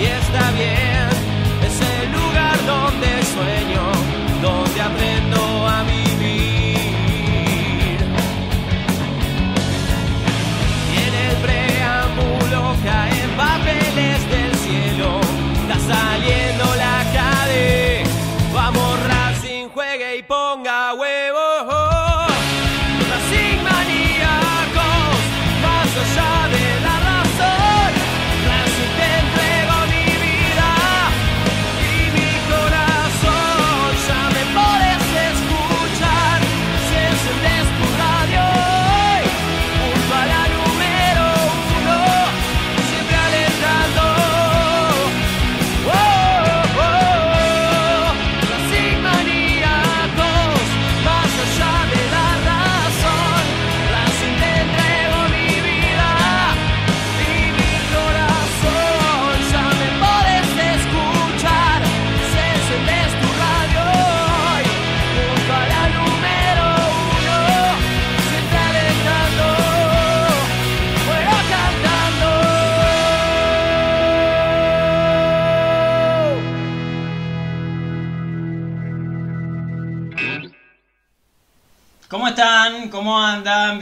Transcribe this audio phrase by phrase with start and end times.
[0.00, 1.08] Y está bien,
[1.66, 3.87] es el lugar donde sueño,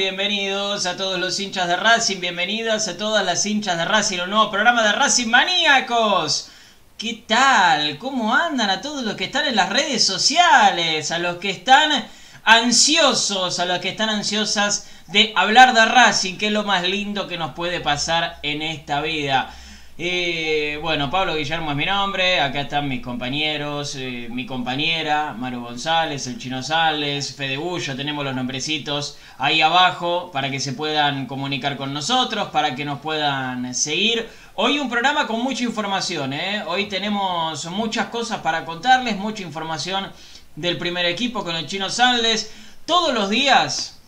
[0.08, 4.30] Bienvenidos a todos los hinchas de Racing, bienvenidas a todas las hinchas de Racing, un
[4.30, 6.48] nuevo programa de Racing Maníacos.
[6.96, 7.98] ¿Qué tal?
[7.98, 11.10] ¿Cómo andan a todos los que están en las redes sociales?
[11.10, 12.06] A los que están
[12.44, 17.26] ansiosos, a los que están ansiosas de hablar de Racing, que es lo más lindo
[17.26, 19.52] que nos puede pasar en esta vida.
[19.98, 25.62] Eh, bueno, Pablo Guillermo es mi nombre, acá están mis compañeros, eh, mi compañera, Maru
[25.62, 31.24] González, el Chino Sales, Fede Bullo, tenemos los nombrecitos ahí abajo para que se puedan
[31.24, 34.28] comunicar con nosotros, para que nos puedan seguir.
[34.54, 36.62] Hoy un programa con mucha información, ¿eh?
[36.66, 40.12] hoy tenemos muchas cosas para contarles, mucha información
[40.56, 42.52] del primer equipo con el Chino Sales.
[42.84, 43.98] Todos los días,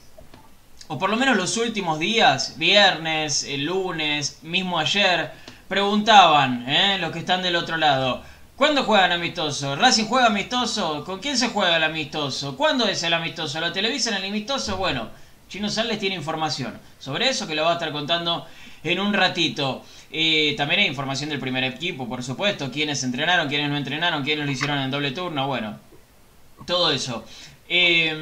[0.88, 6.98] o por lo menos los últimos días, viernes, lunes, mismo ayer, preguntaban, ¿eh?
[6.98, 8.22] los que están del otro lado,
[8.56, 9.76] ¿cuándo juegan amistoso?
[9.76, 11.04] ¿Racing juega amistoso?
[11.04, 12.56] ¿Con quién se juega el amistoso?
[12.56, 13.60] ¿Cuándo es el amistoso?
[13.60, 14.78] ¿Lo televisan el amistoso?
[14.78, 15.10] Bueno,
[15.48, 18.46] Chino Sales tiene información sobre eso que lo va a estar contando
[18.82, 19.84] en un ratito.
[20.10, 24.46] Eh, también hay información del primer equipo, por supuesto, quiénes entrenaron, quiénes no entrenaron, quiénes
[24.46, 25.78] lo hicieron en doble turno, bueno,
[26.66, 27.24] todo eso.
[27.68, 28.14] Eh,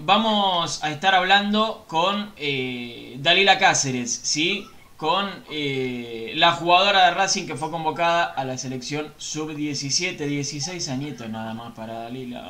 [0.00, 4.64] vamos a estar hablando con eh, Dalila Cáceres, ¿sí?
[4.98, 11.30] Con eh, la jugadora de Racing que fue convocada a la selección sub-17, 16 añitos
[11.30, 12.44] nada más para Dalila.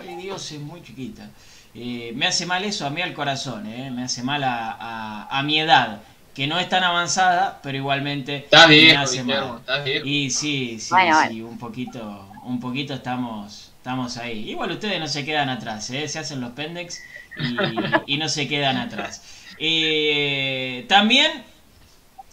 [0.00, 1.28] ¡Ay, Dios, es muy chiquita!
[1.74, 3.90] Eh, me hace mal eso a mí al corazón, ¿eh?
[3.90, 6.02] me hace mal a, a- a mi edad,
[6.34, 9.58] que no es tan avanzada, pero igualmente Estás me viejo, hace Guillermo, mal.
[9.58, 10.06] estás viejo.
[10.06, 14.50] Y sí, sí, Bueno, sí, un poquito, un poquito estamos, estamos ahí.
[14.50, 16.06] Igual ustedes no se quedan atrás, ¿eh?
[16.08, 17.02] se hacen los pendex
[17.36, 19.22] y, y no se quedan atrás.
[19.58, 21.44] Eh, también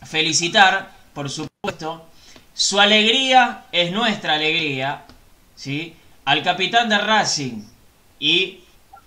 [0.05, 2.05] felicitar, por supuesto,
[2.53, 5.03] su alegría es nuestra alegría,
[5.55, 5.95] ¿sí?
[6.25, 7.63] Al capitán de Racing
[8.19, 8.59] y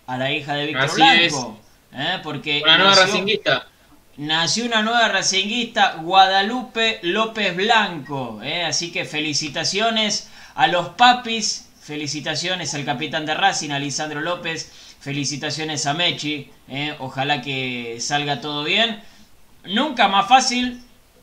[0.06, 1.60] a la hija de Víctor Blanco,
[1.92, 2.18] ¿eh?
[2.22, 3.66] porque Una nueva nació- racinguista.
[4.18, 8.40] Nació una nueva racinguista, Guadalupe López Blanco.
[8.42, 8.64] ¿eh?
[8.64, 15.86] Así que felicitaciones a los papis, felicitaciones al capitán de Racing, a Lisandro López, felicitaciones
[15.86, 16.50] a Mechi.
[16.68, 16.96] ¿eh?
[16.98, 19.00] Ojalá que salga todo bien.
[19.64, 20.82] Nunca más fácil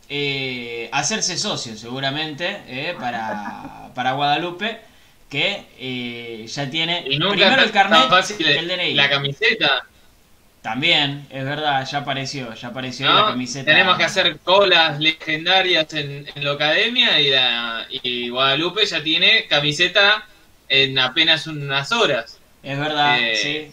[0.10, 2.96] eh, hacerse socio, seguramente, ¿eh?
[3.00, 4.80] para, para Guadalupe,
[5.30, 8.94] que eh, ya tiene Y nunca primero el carnet fácil el DNI.
[8.94, 9.86] la camiseta.
[10.62, 13.14] También, es verdad, ya apareció, ya apareció ¿no?
[13.22, 13.66] la camiseta.
[13.72, 19.46] Tenemos que hacer colas legendarias en, en la academia y, la, y Guadalupe ya tiene
[19.48, 20.28] camiseta
[20.68, 22.40] en apenas unas horas.
[22.64, 23.72] Es verdad, Eh, sí.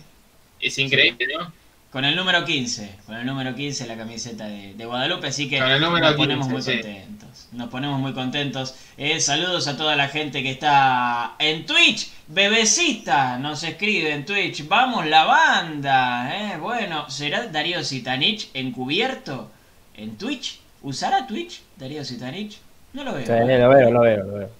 [0.60, 1.52] Es increíble, ¿no?
[1.92, 5.58] Con el número 15, con el número 15 la camiseta de, de Guadalupe, así que
[5.58, 6.80] Con el número nos ponemos 15, muy sí.
[6.80, 7.48] contentos.
[7.52, 8.74] Nos ponemos muy contentos.
[8.96, 12.10] Eh, saludos a toda la gente que está en Twitch.
[12.28, 14.66] Bebecita nos escribe en Twitch.
[14.66, 16.54] Vamos la banda.
[16.54, 19.50] Eh, bueno, ¿será Darío Sitanich encubierto
[19.94, 20.60] en Twitch?
[20.80, 22.58] ¿Usará Twitch Darío Sitanich?
[22.94, 23.26] No lo veo.
[23.26, 24.50] Sí, lo veo, lo veo, lo veo.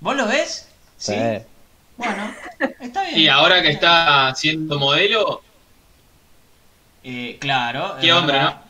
[0.00, 0.68] ¿Vos lo ves?
[0.98, 1.14] Sí.
[1.96, 2.32] Bueno,
[2.80, 3.18] está bien.
[3.18, 5.42] Y ahora que está siendo modelo,
[7.08, 7.94] Eh, claro.
[8.00, 8.62] Qué hombre, verdad.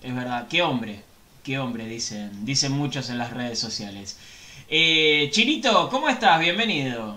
[0.00, 1.02] Es verdad, qué hombre.
[1.42, 4.16] Qué hombre, dicen, dicen muchos en las redes sociales.
[4.68, 6.38] Eh, Chinito, ¿cómo estás?
[6.38, 7.16] Bienvenido.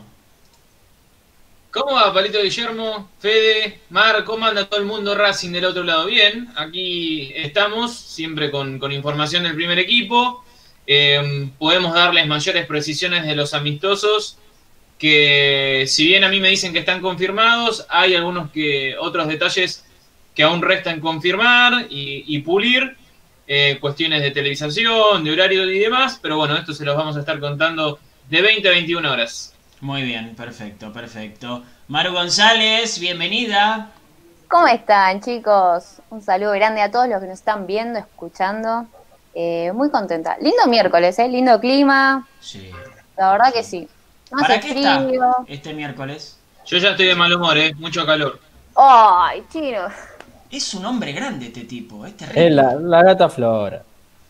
[1.69, 3.07] ¿Cómo va, Palito Guillermo?
[3.19, 6.07] Fede, Mar, ¿cómo anda todo el mundo Racing del otro lado?
[6.07, 10.43] Bien, aquí estamos, siempre con, con información del primer equipo.
[10.87, 14.39] Eh, podemos darles mayores precisiones de los amistosos,
[14.97, 19.85] que si bien a mí me dicen que están confirmados, hay algunos que otros detalles
[20.35, 22.95] que aún restan confirmar y, y pulir,
[23.47, 27.19] eh, cuestiones de televisación, de horario y demás, pero bueno, esto se los vamos a
[27.19, 27.99] estar contando
[28.29, 29.53] de 20 a 21 horas.
[29.81, 31.63] Muy bien, perfecto, perfecto.
[31.89, 33.91] Maru González, bienvenida.
[34.47, 35.97] ¿Cómo están, chicos?
[36.09, 38.85] Un saludo grande a todos los que nos están viendo, escuchando.
[39.33, 40.37] Eh, muy contenta.
[40.39, 41.27] Lindo miércoles, ¿eh?
[41.27, 42.27] Lindo clima.
[42.39, 42.69] Sí.
[43.17, 43.87] La verdad que sí.
[44.31, 45.35] No ¿Para hace qué está frío.
[45.47, 46.39] este miércoles?
[46.65, 47.73] Yo ya estoy de mal humor, ¿eh?
[47.75, 48.39] Mucho calor.
[48.75, 49.87] Ay, chino.
[50.55, 52.45] Es un hombre grande este tipo, es terrible.
[52.47, 53.81] Es la, la gata Flora.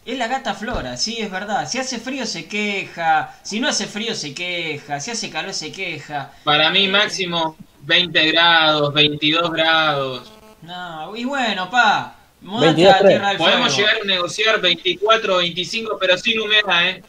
[0.06, 1.68] Es la gata Flora, sí, es verdad.
[1.68, 5.72] Si hace frío se queja, si no hace frío se queja, si hace calor se
[5.74, 6.32] queja.
[6.46, 10.32] Para mí máximo 20 grados, 22 grados.
[10.62, 13.90] No, y bueno, pa, mudate 22, a Tierra del Podemos Fuego.
[13.90, 17.04] llegar a negociar 24 o 25, pero sin humedad, ¿eh?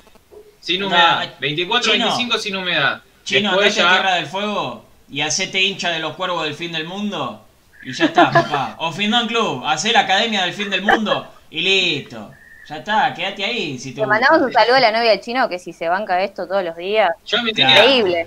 [0.60, 1.34] Sin No, humedad.
[1.38, 2.06] 24 o Chino.
[2.06, 3.00] 25 sin humedad.
[3.25, 6.84] Chino, Después ya- Tierra del Fuego y hacete hincha de los cuervos del fin del
[6.84, 7.44] mundo
[7.84, 8.76] y ya está, papá.
[8.78, 12.32] O Findón Club, hacé la academia del fin del mundo y listo.
[12.69, 15.58] Ya está, quédate ahí si te mandamos un saludo a la novia de chino que
[15.58, 17.10] si se banca esto todos los días.
[17.26, 17.74] Yo me Claro.
[17.74, 17.84] tenía.
[17.96, 18.26] Increíble.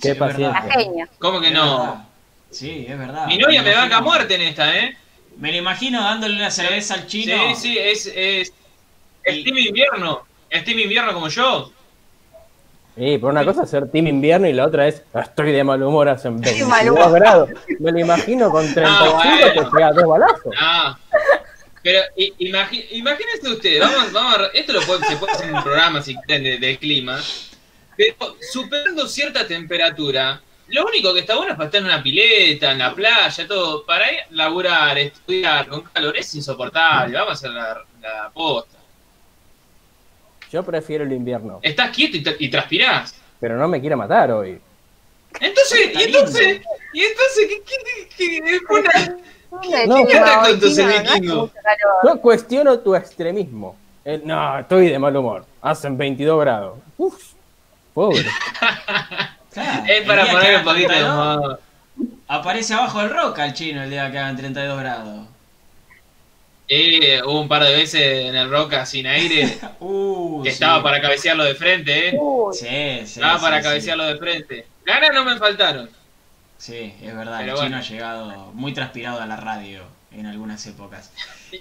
[0.00, 0.62] Qué paciencia.
[0.72, 1.08] genia.
[1.18, 1.78] ¿Cómo que Es no?
[1.78, 2.04] verdad.
[2.50, 3.26] Sí, es verdad.
[3.26, 4.96] Mi novia me banca a muerte en esta, ¿eh?
[5.38, 7.34] Me lo imagino dándole una cerveza al chino.
[7.54, 8.52] Sí, sí, es, es,
[9.24, 10.22] es Team Invierno.
[10.50, 11.72] Es Team Invierno como yo.
[12.96, 15.82] Sí, por una cosa es ser team invierno y la otra es estoy de mal
[15.82, 17.12] humor hace 22 mal humor.
[17.12, 17.50] grados.
[17.78, 19.46] Me lo imagino con 35 bueno.
[19.54, 20.54] te pega dos balazos.
[21.82, 26.00] Pero imagínense ustedes, vamos, vamos a, esto lo puede, se puede hacer en un programa
[26.00, 27.18] si quieren de, de clima,
[27.96, 32.70] pero superando cierta temperatura, lo único que está bueno es para estar en una pileta,
[32.70, 37.32] en la playa, todo, para ir a laburar, estudiar con calor es insoportable, vamos a
[37.32, 38.78] hacer la, la posta.
[40.52, 43.14] Yo prefiero el invierno, Estás quieto y, tra- y transpirás.
[43.40, 44.60] pero no me quiere matar hoy.
[45.40, 46.60] Entonces, y entonces,
[46.92, 49.16] y entonces, ¿qué, qué, qué- qué- una-
[49.86, 51.50] ¿Dónde No, no.
[52.04, 53.76] Yo cuestiono tu extremismo.
[54.04, 55.44] El, no, estoy de mal humor.
[55.62, 56.78] Hacen 22 grados.
[56.98, 57.32] Uf,
[57.94, 58.24] pobre.
[59.52, 61.60] Claro, es el para poner un poquito de haga 32, humor.
[62.28, 65.26] Aparece abajo del roca el chino el día que hagan 32 grados.
[66.74, 70.54] Eh, hubo un par de veces en el Roca sin aire Uh, que sí.
[70.54, 72.18] estaba para cabecearlo de frente, ¿eh?
[72.52, 72.66] Sí,
[73.06, 73.20] sí.
[73.20, 73.62] Estaba sí, para sí.
[73.64, 74.66] cabecearlo de frente.
[74.86, 75.90] Ganas no me faltaron.
[76.56, 77.38] Sí, es verdad.
[77.40, 81.12] Pero el chino ha llegado muy transpirado a la radio en algunas épocas.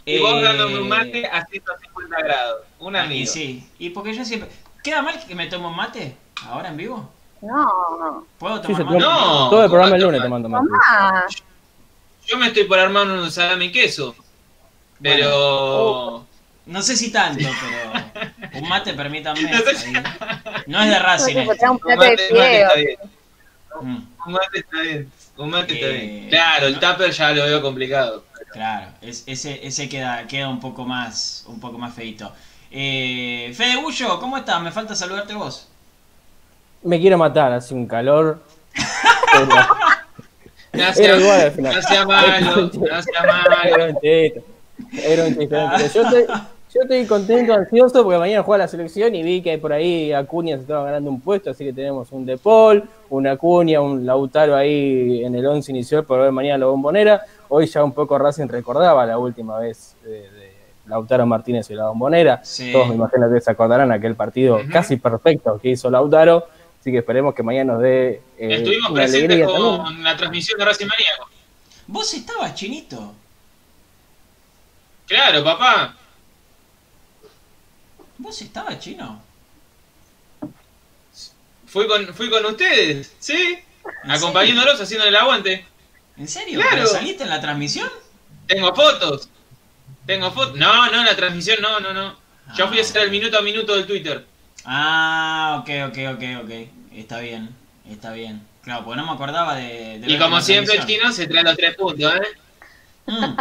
[0.05, 2.61] Y vos Eh, dándome un mate a 150 grados.
[2.79, 3.31] Un Y amigo.
[3.31, 4.49] sí, y porque yo siempre.
[4.83, 6.15] ¿Queda mal que me tome un mate
[6.47, 7.11] ahora en vivo?
[7.41, 8.25] no.
[8.37, 8.99] ¿Puedo tomar mate?
[8.99, 10.69] No, Todo el programa el ¿cómo lunes tomando mate.
[10.69, 11.25] Mamá.
[12.27, 14.15] Yo me estoy por armar un salami y queso.
[15.01, 16.25] Pero.
[16.67, 18.59] No sé si tanto, pero.
[18.61, 19.41] Un mate, permítanme.
[19.51, 20.03] No sé si- ahí.
[20.67, 21.37] No es de Racing.
[21.37, 21.95] Encontrar un mate,
[22.31, 22.97] un mate está bien.
[23.81, 25.11] Mm, Un mate está bien.
[25.37, 26.29] Un mate está bien.
[26.29, 28.23] Claro, el tupper ya lo veo complicado.
[28.53, 32.31] claro, es- ese, ese queda, queda un poco más, un poco más feito.
[32.69, 34.61] Eh, Fede Bullo, ¿cómo estás?
[34.61, 35.67] Me falta saludarte vos.
[36.83, 38.43] Me quiero matar, hace un calor.
[39.33, 39.47] Pero-
[40.73, 41.75] No sea, igual al final.
[41.75, 43.99] no sea malo, no sea malo.
[45.03, 45.55] Era un chiste.
[45.93, 46.25] Yo estoy,
[46.73, 50.55] yo estoy contento, ansioso, porque mañana juega la selección y vi que por ahí Acuña
[50.55, 54.55] se estaba ganando un puesto, así que tenemos un De Paul, un Acuña, un Lautaro
[54.55, 57.21] ahí en el 11 inicial por ver mañana la bombonera.
[57.49, 60.51] Hoy ya un poco Racing recordaba la última vez de, de
[60.87, 62.39] Lautaro Martínez y la bombonera.
[62.43, 62.71] Sí.
[62.71, 66.45] Todos me imagino que se acordarán aquel partido casi perfecto que hizo Lautaro.
[66.79, 70.03] Así que esperemos que mañana nos dé eh, Estuvimos presentes con también.
[70.03, 71.29] la transmisión de Racing Maníaco.
[71.87, 73.13] Vos estabas, chinito.
[75.11, 75.93] Claro, papá.
[78.17, 79.21] Vos estabas, chino.
[81.67, 83.59] Fui con, fui con ustedes, ¿sí?
[84.05, 85.65] ¿En Acompañándolos, haciendo el aguante.
[86.15, 86.61] ¿En serio?
[86.61, 86.77] Claro.
[86.77, 87.89] ¿Pero saliste en la transmisión?
[88.47, 89.27] Tengo fotos.
[90.05, 90.55] Tengo fotos.
[90.55, 92.15] No, no, la transmisión, no, no, no.
[92.55, 94.25] Yo fui a hacer el minuto a minuto del Twitter.
[94.63, 96.51] Ah, ok, ok, ok, ok.
[96.93, 97.53] Está bien,
[97.89, 98.47] está bien.
[98.63, 99.99] Claro, pues no me acordaba de...
[99.99, 102.37] de Y como siempre, el chino se trae los tres puntos, ¿eh?
[103.07, 103.35] Mm.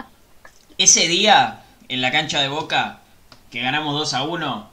[0.80, 1.60] Ese día,
[1.90, 3.00] en la cancha de Boca,
[3.50, 4.70] que ganamos 2 a 1,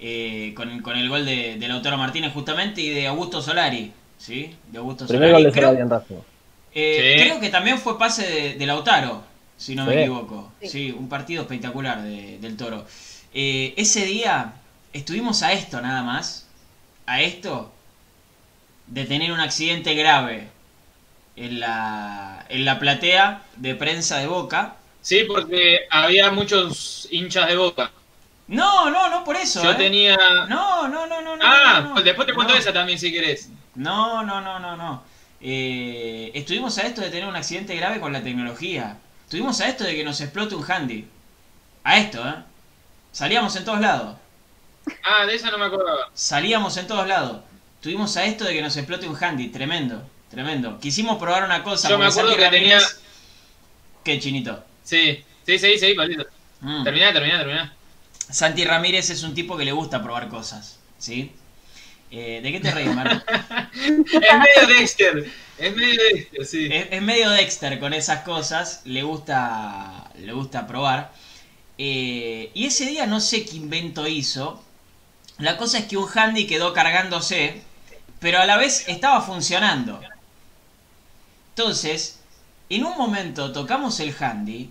[0.00, 4.54] eh, con, con el gol de, de Lautaro Martínez justamente y de Augusto Solari, ¿sí?
[4.70, 5.44] De Augusto Primer Solari.
[5.44, 6.16] gol de creo, Solari en Racing.
[6.74, 7.22] eh, Sí.
[7.24, 9.22] creo que también fue pase de, de Lautaro,
[9.56, 10.52] si no me equivoco.
[10.60, 10.68] Sí.
[10.68, 10.90] Sí.
[10.90, 12.84] un partido espectacular de- del Toro.
[13.32, 14.52] Eh, ese día
[14.92, 16.46] estuvimos a esto nada más,
[17.06, 17.72] a esto,
[18.86, 20.48] de tener un accidente grave
[21.36, 24.76] en la, en la platea de prensa de Boca.
[25.02, 27.90] Sí, porque había muchos hinchas de boca.
[28.46, 29.62] No, no, no por eso.
[29.62, 29.74] Yo ¿eh?
[29.74, 30.16] tenía.
[30.48, 31.36] No, no, no, no.
[31.36, 32.02] no, ah, no, no.
[32.02, 33.50] después te cuento esa también si querés.
[33.74, 35.02] No, no, no, no, no.
[35.40, 38.96] Eh, estuvimos a esto de tener un accidente grave con la tecnología.
[39.24, 41.08] Estuvimos a esto de que nos explote un handy.
[41.82, 42.34] A esto, ¿eh?
[43.10, 44.16] Salíamos en todos lados.
[45.04, 46.10] Ah, de esa no me acordaba.
[46.14, 47.40] Salíamos en todos lados.
[47.76, 49.48] Estuvimos a esto de que nos explote un handy.
[49.48, 50.78] Tremendo, tremendo.
[50.78, 51.88] Quisimos probar una cosa.
[51.88, 52.80] Yo me acuerdo que tenía-
[54.04, 54.62] ¿Qué, chinito?
[54.82, 56.26] Sí, sí, sí, sí, palito.
[56.60, 56.84] Mm.
[56.84, 57.76] Terminá, terminá, terminá.
[58.30, 61.32] Santi Ramírez es un tipo que le gusta probar cosas, ¿sí?
[62.10, 63.22] Eh, ¿De qué te reís, Mario?
[63.74, 65.32] Es medio Dexter.
[65.58, 66.68] Es medio Dexter, sí.
[66.70, 71.12] es, es medio Dexter con esas cosas, le gusta, le gusta probar.
[71.78, 74.62] Eh, y ese día no sé qué invento hizo.
[75.38, 77.62] La cosa es que un handy quedó cargándose,
[78.20, 80.00] pero a la vez estaba funcionando.
[81.50, 82.18] Entonces,
[82.76, 84.70] en un momento tocamos el handy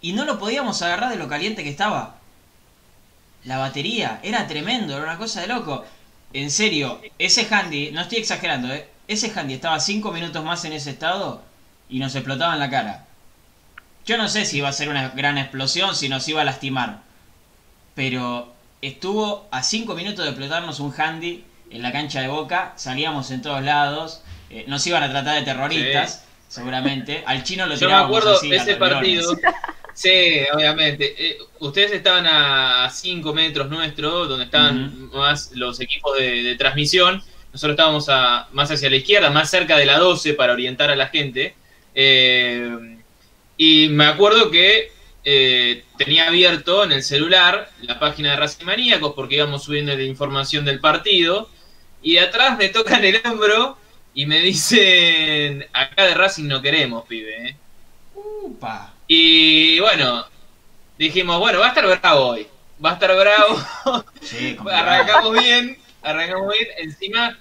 [0.00, 2.16] y no lo podíamos agarrar de lo caliente que estaba.
[3.44, 5.84] La batería era tremendo, era una cosa de loco.
[6.32, 8.88] En serio, ese handy, no estoy exagerando, ¿eh?
[9.06, 11.42] ese handy estaba 5 minutos más en ese estado
[11.88, 13.06] y nos explotaba en la cara.
[14.06, 17.02] Yo no sé si iba a ser una gran explosión, si nos iba a lastimar.
[17.94, 18.52] Pero
[18.82, 23.42] estuvo a 5 minutos de explotarnos un handy en la cancha de Boca, salíamos en
[23.42, 27.24] todos lados, eh, nos iban a tratar de terroristas, seguramente.
[27.26, 29.36] Al chino lo Yo me acuerdo así, ese partido.
[29.92, 31.14] Sí, obviamente.
[31.16, 37.22] Eh, ustedes estaban a 5 metros nuestro, donde estaban más los equipos de, de transmisión.
[37.52, 40.96] Nosotros estábamos a, más hacia la izquierda, más cerca de la 12 para orientar a
[40.96, 41.54] la gente.
[41.94, 42.98] Eh,
[43.56, 44.90] y me acuerdo que
[45.24, 50.02] eh, tenía abierto en el celular la página de Racing Maníacos porque íbamos subiendo la
[50.02, 51.48] información del partido.
[52.02, 53.78] Y de atrás me tocan el hombro
[54.14, 57.48] y me dicen: Acá de Racing no queremos, pibe.
[57.48, 57.56] ¿eh?".
[58.14, 58.94] Upa.
[59.06, 60.26] Y bueno,
[60.98, 62.46] dijimos, bueno, va a estar bravo hoy.
[62.84, 64.04] Va a estar bravo.
[64.22, 66.68] Sí, arrancamos bien, arrancamos bien.
[66.78, 67.38] Encima,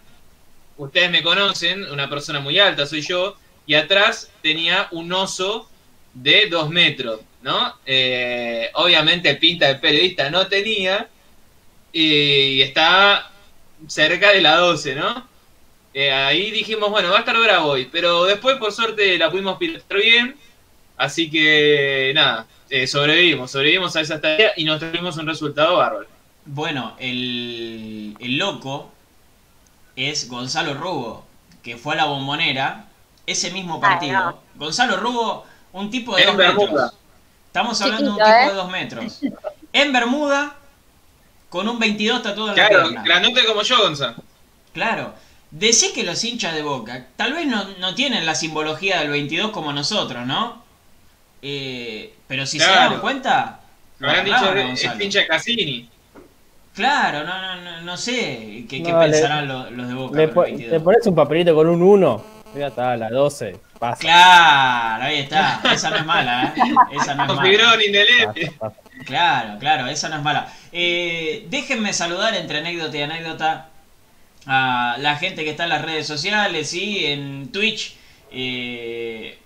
[0.78, 5.70] ustedes me conocen, una persona muy alta soy yo, y atrás tenía un oso
[6.14, 7.76] de dos metros, ¿no?
[7.86, 11.08] Eh, obviamente pinta de periodista no tenía,
[11.94, 13.32] y estaba
[13.88, 15.28] cerca de la 12, ¿no?
[15.94, 19.58] Eh, ahí dijimos, bueno, va a estar bravo hoy, pero después por suerte la pudimos
[19.58, 20.36] pilotar bien,
[20.98, 26.08] así que nada, eh, sobrevivimos, sobrevivimos a esa tarea y nos tuvimos un resultado bárbaro.
[26.46, 28.92] Bueno, el, el loco
[29.96, 31.26] es Gonzalo Rubo,
[31.62, 32.88] que fue a la bombonera
[33.28, 34.18] ese mismo partido.
[34.18, 34.40] Ay, no.
[34.56, 36.66] Gonzalo Rubo, un tipo de En dos Bermuda.
[36.72, 36.94] metros.
[37.48, 38.48] Estamos hablando de un tipo ¿eh?
[38.48, 39.20] de dos metros.
[39.72, 40.56] En Bermuda,
[41.50, 43.04] con un 22 tatuado en Claro, la pierna.
[43.04, 44.16] grandote como yo, Gonza.
[44.74, 45.14] Claro.
[45.56, 49.52] Decís que los hinchas de Boca tal vez no, no tienen la simbología del 22
[49.52, 50.64] como nosotros, ¿no?
[51.44, 53.60] Eh, pero si se dan cuenta...
[54.00, 54.98] lo habrán dicho, es Gonzalo.
[54.98, 55.90] pincha de Cassini.
[56.74, 60.18] Claro, no, no, no, no sé qué, qué No, le- pensarán los, los de Boca.
[60.18, 60.72] Le, con po- el 22.
[60.74, 62.26] le pones un papelito con un 1,
[62.58, 64.00] ya está, a las 12, pasa.
[64.00, 65.62] Claro, ahí está.
[65.72, 66.62] Esa no es mala, ¿eh?
[67.00, 68.34] Esa no es mala.
[69.06, 70.52] Claro, claro, esa no es mala.
[70.72, 73.68] Eh, déjenme saludar entre anécdota y anécdota
[74.46, 77.06] a la gente que está en las redes sociales, ¿sí?
[77.06, 77.96] En Twitch.
[78.32, 79.38] Eh,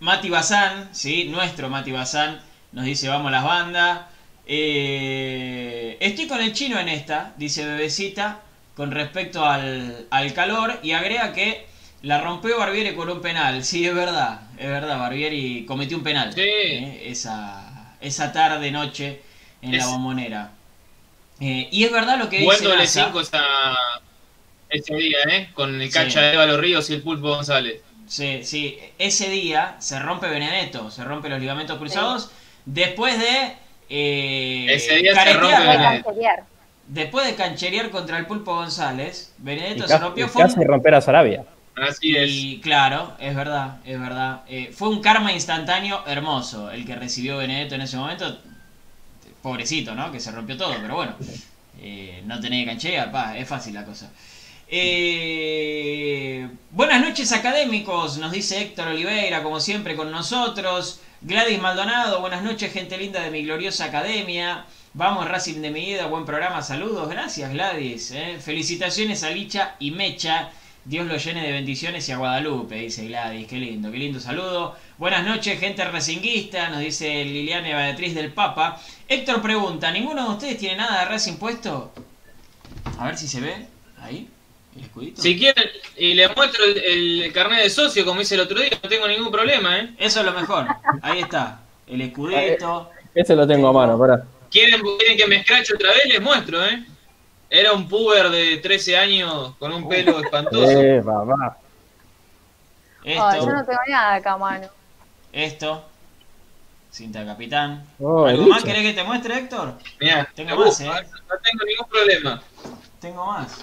[0.00, 1.24] Mati Bazán, ¿sí?
[1.24, 2.40] Nuestro Mati Bazán
[2.72, 4.02] nos dice vamos las bandas.
[4.46, 8.40] Eh, estoy con el chino en esta, dice Bebecita,
[8.76, 11.66] con respecto al, al calor y agrega que
[12.02, 13.64] la rompió Barbieri con un penal.
[13.64, 16.32] Sí, es verdad, es verdad, Barbieri cometió un penal.
[16.32, 16.40] Sí.
[16.42, 17.10] ¿eh?
[17.10, 19.22] esa, esa tarde, noche
[19.62, 20.52] en la bombonera.
[21.40, 23.04] Eh, y es verdad lo que Buen dice doble Nasa.
[23.06, 23.44] 5 esa,
[24.70, 25.50] ese día, ¿eh?
[25.54, 25.98] Con el Sí.
[25.98, 27.82] cacha de Eva Los Ríos y el Pulpo González.
[28.06, 32.30] Sí, sí, ese día se rompe Benedetto, se rompe los ligamentos cruzados
[32.64, 33.52] después de
[33.88, 36.14] eh, Ese día se rompe Benedetto.
[36.88, 40.28] Después de cancherear contra el Pulpo González, Y Benedetto se casi, rompió.
[40.28, 41.44] Fue un- casi romper a Sarabia.
[41.76, 42.30] Así es.
[42.30, 44.40] y claro, es verdad, es verdad.
[44.48, 48.38] Eh, fue un karma instantáneo hermoso el que recibió Benedetto en ese momento.
[49.46, 50.10] Pobrecito, ¿no?
[50.10, 51.14] Que se rompió todo, pero bueno.
[51.80, 54.10] eh, no tenía que canchear, pa, es fácil la cosa.
[54.66, 60.98] Eh, buenas noches académicos, nos dice Héctor Oliveira, como siempre con nosotros.
[61.20, 64.64] Gladys Maldonado, buenas noches gente linda de mi gloriosa academia.
[64.94, 68.10] Vamos Racing de mi vida, buen programa, saludos, gracias Gladys.
[68.10, 68.38] eh.
[68.40, 70.50] Felicitaciones a Licha y Mecha
[70.86, 73.48] Dios lo llene de bendiciones y a Guadalupe, dice Gladys.
[73.48, 74.76] Qué lindo, qué lindo saludo.
[74.98, 78.80] Buenas noches, gente racinguista, nos dice Liliana Beatriz del Papa.
[79.08, 81.92] Héctor pregunta, ¿ninguno de ustedes tiene nada de Racing puesto?
[82.98, 83.66] A ver si se ve
[84.00, 84.28] ahí,
[84.76, 85.22] el escudito.
[85.22, 85.64] Si quieren,
[85.96, 86.78] y le muestro el,
[87.24, 89.94] el carnet de socio, como hice el otro día, no tengo ningún problema, ¿eh?
[89.98, 90.66] Eso es lo mejor.
[91.02, 92.90] Ahí está, el escudito.
[93.14, 94.24] Ese lo tengo a mano, pará.
[94.50, 96.06] ¿Quieren, quieren que me escrache otra vez?
[96.06, 96.84] Les muestro, ¿eh?
[97.48, 100.80] Era un puber de 13 años con un pelo espantoso.
[100.80, 101.58] Eh, papá.
[103.04, 104.66] Ay, yo Esto, no tengo nada acá a mano.
[105.32, 105.84] esto.
[106.96, 107.84] Cinta de capitán.
[107.98, 109.74] Oh, ¿Algo más querés que te muestre, Héctor?
[110.00, 110.86] Mirá, Tengo uh, más, ¿eh?
[110.86, 112.42] no tengo ningún problema.
[112.98, 113.58] Tengo más.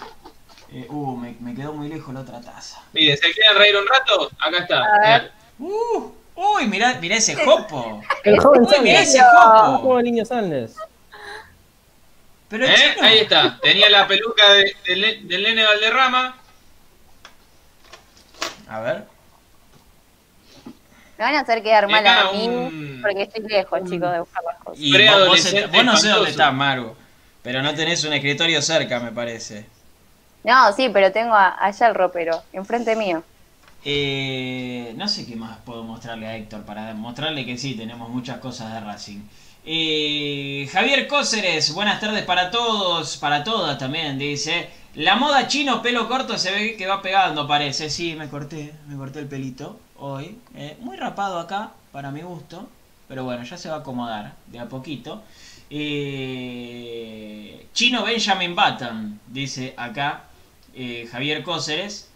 [0.71, 2.83] Eh, uh, me, me quedó muy lejos la otra taza.
[2.93, 4.29] Miren, ¿se quieren reír un rato?
[4.39, 4.83] Acá está.
[4.83, 5.31] A ver.
[5.57, 5.73] mirá.
[5.73, 8.03] Uh, uy, mirá, mirá ese jopo.
[8.23, 9.81] El joven Uy, mirá ese jopo.
[9.81, 10.75] como el niño Sánchez.
[12.49, 12.75] Pero ¿Eh?
[12.75, 13.07] chino.
[13.07, 13.59] Ahí está.
[13.61, 16.37] Tenía la peluca de- del, del nene Valderrama.
[18.67, 19.07] A ver.
[21.17, 22.71] Me van a hacer quedar mal a mí un-
[23.01, 24.79] porque estoy lejos, chicos, de buscar las cosas.
[24.83, 26.95] Y vos, vos, Preadolescente vos no sé dónde estás, Maru.
[27.41, 29.65] Pero no tenés un escritorio cerca, me parece.
[30.43, 33.23] No, sí, pero tengo a- allá el ropero, enfrente mío.
[33.85, 38.37] Eh, no sé qué más puedo mostrarle a Héctor para demostrarle que sí, tenemos muchas
[38.39, 39.19] cosas de Racing.
[39.65, 44.69] Eh, Javier Cóceres, buenas tardes para todos, para todas también, dice.
[44.95, 47.89] La moda chino pelo corto se ve que va pegando, parece.
[47.89, 50.37] Sí, me corté, me corté el pelito hoy.
[50.55, 52.67] Eh, muy rapado acá, para mi gusto.
[53.07, 55.23] Pero bueno, ya se va a acomodar de a poquito.
[55.69, 60.23] Eh, chino Benjamin Button, dice acá
[60.73, 62.09] eh, Javier Cóceres.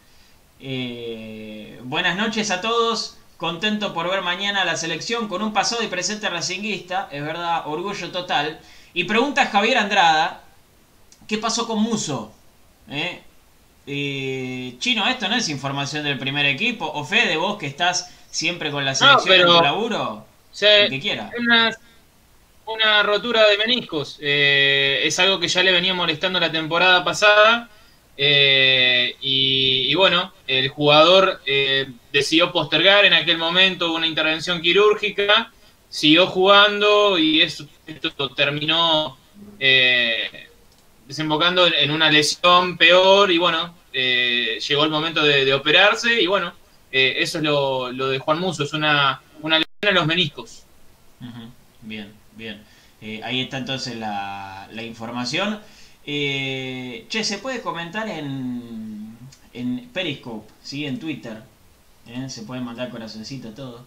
[1.83, 3.17] Buenas noches a todos.
[3.37, 7.07] Contento por ver mañana a la selección con un pasado y presente racinguista.
[7.11, 8.59] Es verdad, orgullo total.
[8.93, 10.41] Y pregunta Javier Andrada:
[11.27, 12.31] ¿Qué pasó con Muso?
[13.87, 16.85] Eh, Chino, esto no es información del primer equipo.
[16.85, 20.25] O Fede, vos que estás siempre con la selección en pero- tu laburo.
[20.51, 21.31] Se- El que quiera.
[21.39, 21.75] una,
[22.65, 24.17] una rotura de meniscos.
[24.21, 27.69] Eh, es algo que ya le venía molestando la temporada pasada.
[28.19, 35.51] Eh, y, y bueno, el jugador eh, decidió postergar en aquel momento una intervención quirúrgica.
[35.89, 39.17] Siguió jugando y eso, esto terminó
[39.59, 40.49] eh,
[41.07, 43.31] desembocando en una lesión peor.
[43.31, 46.21] Y bueno, eh, llegó el momento de, de operarse.
[46.21, 46.53] Y bueno,
[46.91, 48.63] eh, eso es lo, lo de Juan Muso.
[48.63, 50.63] Es una, una lesión en los meniscos.
[51.81, 52.63] Bien, bien.
[53.01, 55.59] Eh, ahí está entonces la, la información.
[56.05, 59.17] Che, se puede comentar en,
[59.53, 60.85] en Periscope, ¿sí?
[60.85, 61.43] en Twitter.
[62.29, 63.85] Se puede mandar corazoncito, todo.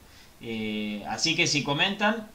[1.09, 2.29] Así que si comentan,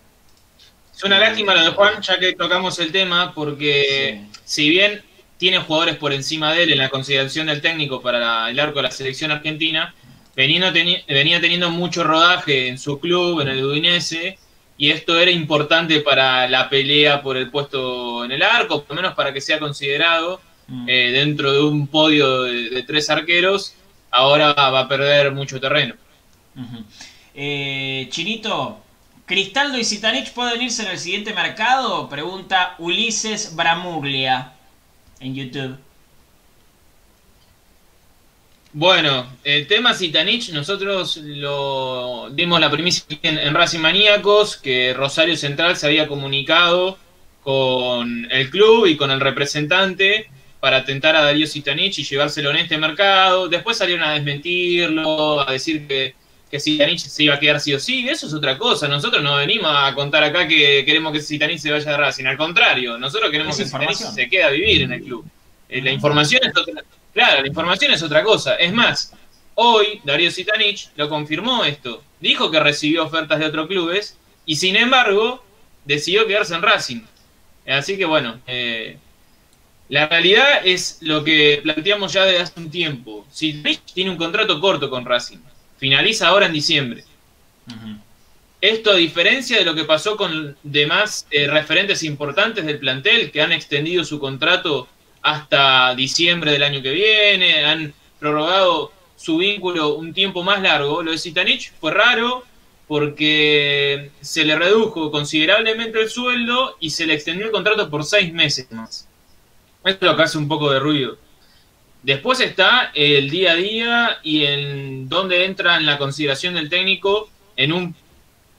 [0.96, 5.04] Es una lástima lo de Juan, ya que tocamos el tema, porque si bien
[5.38, 8.80] tiene jugadores por encima de él en la consideración del técnico para la- el arco
[8.80, 9.94] de la selección argentina,
[10.36, 14.38] teni- venía teniendo mucho rodaje en su club, en el Udinese,
[14.78, 19.02] y esto era importante para la pelea por el puesto en el arco, por lo
[19.02, 23.76] menos para que sea considerado mm, eh, dentro de un podio de, de tres arqueros,
[24.12, 25.96] ahora va a perder mucho terreno.
[27.34, 28.82] Eh, Chinito,
[29.26, 32.08] ¿Cristaldo y Zitanich pueden irse en el siguiente mercado?
[32.10, 34.54] Pregunta Ulises Bramuglia
[35.20, 35.78] en YouTube.
[38.74, 45.38] Bueno, el tema Zitanich, nosotros lo dimos la primicia en, en Racing Maníacos, que Rosario
[45.38, 46.98] Central se había comunicado
[47.42, 52.58] con el club y con el representante para tentar a Darío Zitanich y llevárselo en
[52.58, 53.48] este mercado.
[53.48, 56.16] Después salieron a desmentirlo, a decir que,
[56.50, 58.08] que Zitanich se iba a quedar sí o sí.
[58.08, 58.88] Eso es otra cosa.
[58.88, 62.26] Nosotros no venimos a contar acá que queremos que Zitanich se vaya de Racing.
[62.26, 64.14] Al contrario, nosotros queremos que información.
[64.14, 65.26] se quede a vivir en el club.
[65.70, 68.56] Eh, la información es otra, Claro, la información es otra cosa.
[68.56, 69.14] Es más,
[69.56, 72.04] hoy Darío Sitanich lo confirmó esto.
[72.20, 75.44] Dijo que recibió ofertas de otros clubes y sin embargo
[75.86, 77.02] decidió quedarse en Racing.
[77.68, 78.98] Así que bueno, eh,
[79.90, 83.26] la realidad es lo que planteamos ya desde hace un tiempo.
[83.32, 85.40] Sitanich tiene un contrato corto con Racing.
[85.78, 87.04] Finaliza ahora en diciembre.
[88.62, 93.42] Esto a diferencia de lo que pasó con demás eh, referentes importantes del plantel que
[93.42, 94.88] han extendido su contrato
[95.22, 101.04] hasta diciembre del año que viene, han prorrogado su vínculo un tiempo más largo.
[101.04, 102.44] Lo de Sitanich fue raro
[102.88, 108.32] porque se le redujo considerablemente el sueldo y se le extendió el contrato por seis
[108.34, 109.08] meses más.
[109.84, 111.18] Esto es lo que hace un poco de ruido.
[112.06, 117.32] Después está el día a día y en dónde entra en la consideración del técnico
[117.58, 117.96] en un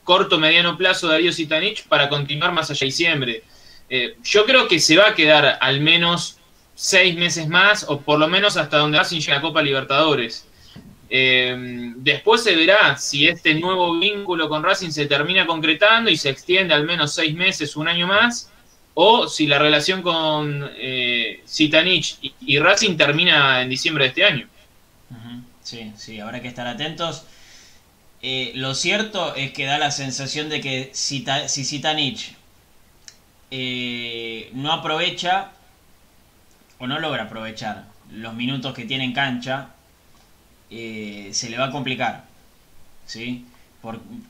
[0.03, 3.45] corto mediano plazo Darío Sitanich para continuar más allá de diciembre.
[3.89, 6.39] Eh, yo creo que se va a quedar al menos
[6.75, 10.49] seis meses más, o por lo menos hasta donde Racing llega a Copa Libertadores.
[11.09, 16.31] Eh, después se verá si este nuevo vínculo con Racing se termina concretando y se
[16.31, 18.51] extiende al menos seis meses, un año más,
[18.99, 24.49] o si la relación con eh, Zitanich y, Racing termina en diciembre de este año.
[25.63, 27.27] Sí, sí, habrá que estar atentos.
[28.23, 32.37] Eh, lo cierto es que da la sensación de que si, Zitanich
[33.51, 35.51] eh, no aprovecha
[36.79, 39.71] o no logra aprovechar los minutos que tiene en cancha,
[40.71, 42.25] eh, se le va a complicar.
[43.05, 43.45] ¿sí?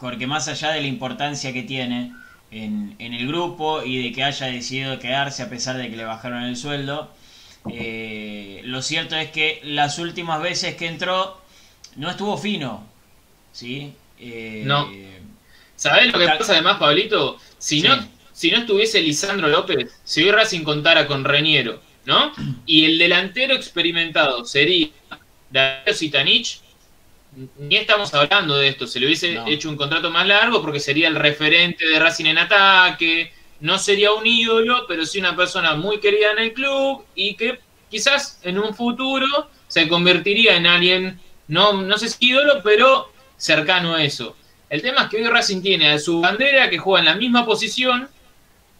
[0.00, 2.12] porque más allá de la importancia que tiene
[2.50, 6.44] en, el grupo y de que haya decidido quedarse a pesar de que le bajaron
[6.44, 7.10] el sueldo,
[7.72, 11.40] eh, lo cierto es que las últimas veces que entró
[11.96, 12.86] no estuvo fino.
[13.52, 13.92] ¿sí?
[14.18, 14.88] Eh, no.
[15.76, 17.38] ¿Sabés lo que pasa además, Pablito?
[17.58, 17.96] Si, no,
[18.32, 22.32] si no estuviese Lisandro López, si hoy Racing contara con Reñero, ¿no?
[22.64, 24.88] Y el delantero experimentado sería
[25.50, 26.60] Darío Sitanich,
[27.58, 31.08] ni estamos hablando de esto, se le hubiese hecho un contrato más largo porque sería
[31.08, 36.00] el referente de Racing en ataque, no sería un ídolo, pero sí una persona muy
[36.00, 37.58] querida en el club y que
[37.90, 39.26] quizás en un futuro
[39.68, 44.36] se convertiría en alguien, no, no sé si ídolo, pero cercano a eso.
[44.68, 47.44] El tema es que hoy Racing tiene a su bandera que juega en la misma
[47.44, 48.08] posición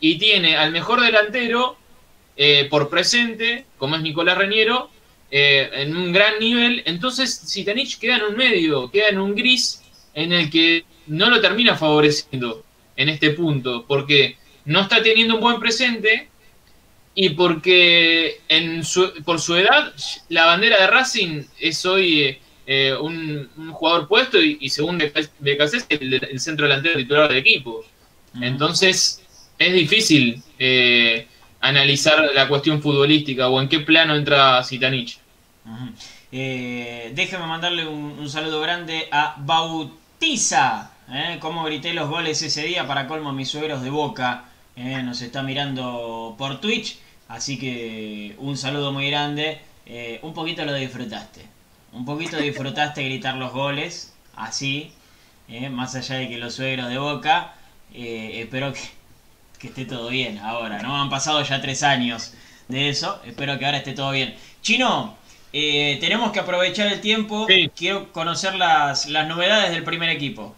[0.01, 1.77] y tiene al mejor delantero
[2.37, 4.91] eh, por presente, como es Nicolás Reñero,
[5.31, 6.83] eh, en un gran nivel.
[6.87, 9.83] Entonces, Sitanich queda en un medio, queda en un gris
[10.15, 12.65] en el que no lo termina favoreciendo
[12.97, 16.29] en este punto, porque no está teniendo un buen presente
[17.15, 18.83] y porque en
[19.25, 19.93] por su edad
[20.29, 26.41] la bandera de Racing es hoy eh, un, jugador puesto y, según BKC el, el
[26.41, 27.85] centro delantero titular del equipo.
[28.41, 29.23] Entonces
[29.59, 31.27] es difícil eh,
[31.69, 35.19] analizar la cuestión futbolística o en qué plano entra Zitanich.
[36.33, 40.91] Eh, déjeme mandarle un, saludo grande a Bautiza.
[41.11, 41.39] ¿eh?
[41.41, 44.45] Como grité los goles ese día para colmo mis suegros de boca.
[44.77, 45.03] ¿eh?
[45.03, 46.99] nos está mirando por Twitch.
[47.29, 49.61] Así que un saludo muy grande.
[49.87, 51.47] Eh, un poquito lo disfrutaste.
[51.93, 54.15] Un poquito disfrutaste gritar los goles.
[54.35, 54.93] Así.
[55.71, 57.55] más allá de que los suegros de boca.
[57.93, 58.81] espero que,
[59.59, 61.01] que esté todo bien ahora, ¿no?
[61.01, 62.35] Han pasado ya tres años
[62.69, 63.21] de eso.
[63.25, 64.35] Espero que ahora esté todo bien.
[64.63, 65.17] Chino,
[65.53, 67.47] eh, tenemos que aprovechar el tiempo.
[67.75, 70.55] Quiero conocer las, las novedades del primer equipo.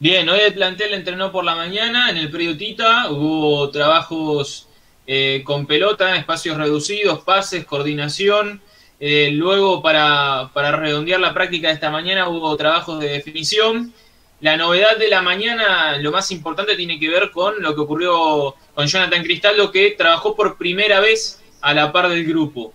[0.00, 3.10] Bien, hoy el plantel entrenó por la mañana en el predio Tita.
[3.10, 4.68] Hubo trabajos
[5.06, 8.62] eh, con pelota, espacios reducidos, pases, coordinación.
[9.00, 13.92] Eh, luego, para, para redondear la práctica de esta mañana, hubo trabajos de definición.
[14.40, 18.54] La novedad de la mañana, lo más importante, tiene que ver con lo que ocurrió
[18.74, 22.72] con Jonathan Cristaldo, que trabajó por primera vez a la par del grupo.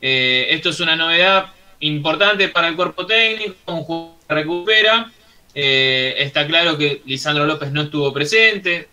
[0.00, 5.10] Eh, esto es una novedad importante para el cuerpo técnico, un jugador recupera.
[5.54, 8.88] Eh, está claro que Lisandro López no estuvo presente,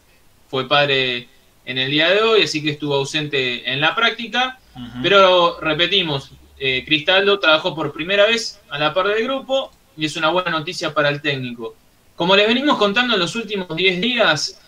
[0.49, 1.27] fue padre
[1.65, 4.59] en el día de hoy, así que estuvo ausente en la práctica.
[5.03, 10.15] Pero repetimos, eh, Cristaldo trabajó por primera vez a la par del grupo y es
[10.15, 11.75] una buena noticia para el técnico.
[12.19, 14.59] Como les venimos contando en los últimos 10 días,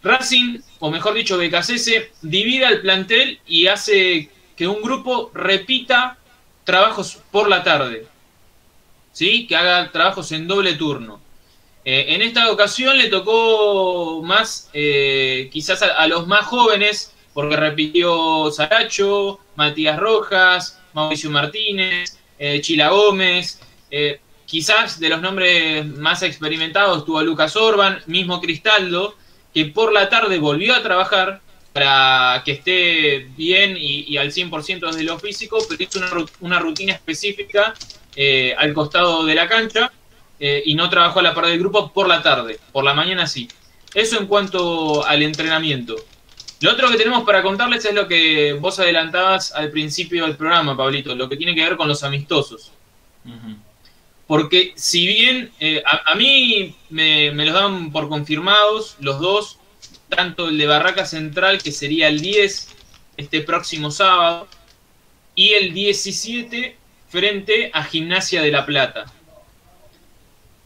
[0.00, 1.90] Racing, o mejor dicho, BKCS,
[2.22, 6.18] divide el plantel y hace que un grupo repita
[6.62, 8.06] trabajos por la tarde.
[9.10, 9.48] ¿Sí?
[9.48, 11.20] Que haga trabajos en doble turno.
[11.84, 18.52] Eh, en esta ocasión le tocó más, eh, quizás a, los más jóvenes, porque repitió
[18.52, 23.58] Saracho, Matías Rojas, Mauricio Martínez, eh, Chila Gómez.
[24.48, 29.14] Quizás de los nombres más experimentados tuvo a Lucas Orban, mismo Cristaldo,
[29.52, 31.42] que por la tarde volvió a trabajar
[31.74, 36.00] para que esté bien y, al 100% desde lo físico, pero hizo
[36.40, 37.74] una, rutina específica
[38.16, 39.92] eh, al costado de la cancha
[40.40, 43.26] eh, y no trabajó a la par del grupo por la tarde, por la mañana
[43.26, 43.48] sí.
[43.92, 45.94] Eso en cuanto al entrenamiento.
[46.62, 50.74] Lo otro que tenemos para contarles es lo que vos adelantabas al principio del programa,
[50.74, 52.72] Pablito, lo que tiene que ver con los amistosos.
[54.28, 59.58] Porque si bien eh, a, mí me, los dan por confirmados los dos,
[60.10, 62.68] tanto el de Barraca Central, que sería el 10
[63.16, 64.46] este próximo sábado,
[65.34, 66.76] y el 17
[67.08, 69.06] frente a Gimnasia de la Plata.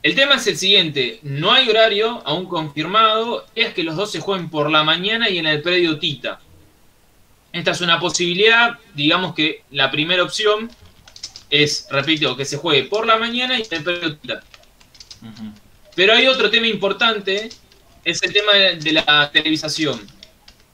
[0.02, 4.18] El tema es el siguiente, no hay horario aún confirmado, es que los dos se
[4.18, 6.40] jueguen por la mañana y en el predio Tita.
[7.52, 10.68] Esta es una posibilidad, digamos que la primera opción,
[11.52, 14.42] es, repito, que se juegue por la mañana y en pelota.
[15.94, 17.50] Pero hay otro tema importante,
[18.04, 20.00] es el tema de la televisación.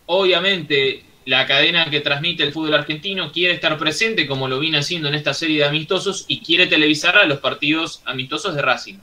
[0.07, 5.09] Obviamente, la cadena que transmite el fútbol argentino quiere estar presente como lo viene haciendo
[5.09, 8.99] en esta serie de amistosos y quiere televisar a los partidos amistosos de Racing.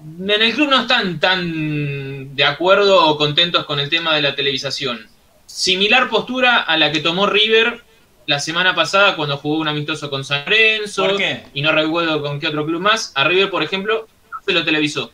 [0.00, 4.34] En el club no están tan de acuerdo o contentos con el tema de la
[4.34, 5.08] televisación.
[5.46, 7.82] Similar postura a la que tomó River
[8.30, 11.42] la semana pasada cuando jugó un amistoso con San Lorenzo ¿Por qué?
[11.52, 13.12] y no recuerdo con qué otro club más.
[13.16, 15.12] A River, por ejemplo, no se lo televisó.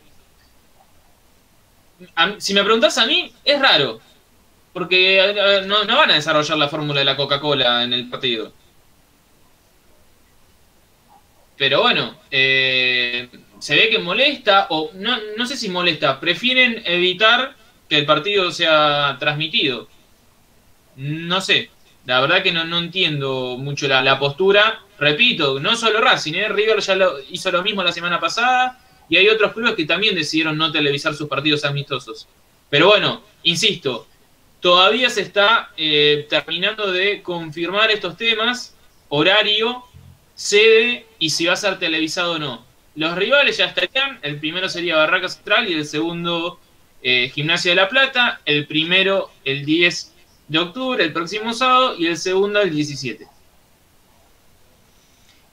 [2.15, 3.99] A- si me preguntás a mí, es raro.
[4.71, 8.53] Porque no, no van a desarrollar la fórmula de la Coca-Cola en el partido.
[11.57, 17.55] Pero bueno, eh, se ve que molesta, o no, no sé si molesta, prefieren evitar
[17.89, 19.87] que el partido sea transmitido.
[20.97, 21.71] No sé,
[22.07, 24.79] la verdad que no, no entiendo mucho la, la postura.
[24.97, 26.47] Repito, no solo Racing, ¿eh?
[26.47, 30.15] River ya lo, hizo lo mismo la semana pasada y hay otros clubes que también
[30.15, 32.25] decidieron no televisar sus partidos amistosos.
[32.69, 34.07] Pero bueno, insisto,
[34.61, 38.73] todavía se está eh, terminando de confirmar estos temas,
[39.09, 39.83] horario,
[40.33, 42.65] sede y si va a ser televisado o no.
[42.95, 46.57] Los rivales ya estarían, el primero sería Barraca Central y el segundo
[47.03, 50.13] eh, Gimnasia de la Plata, el primero el 10
[50.47, 53.27] de octubre, el próximo sábado, y el segundo el 17.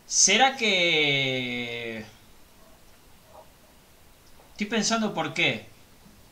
[0.07, 2.05] ¿Será que...
[4.53, 5.67] Estoy pensando por qué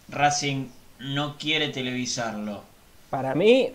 [0.08, 0.66] Racing
[1.00, 2.62] no quiere televisarlo.
[3.10, 3.70] Para mí,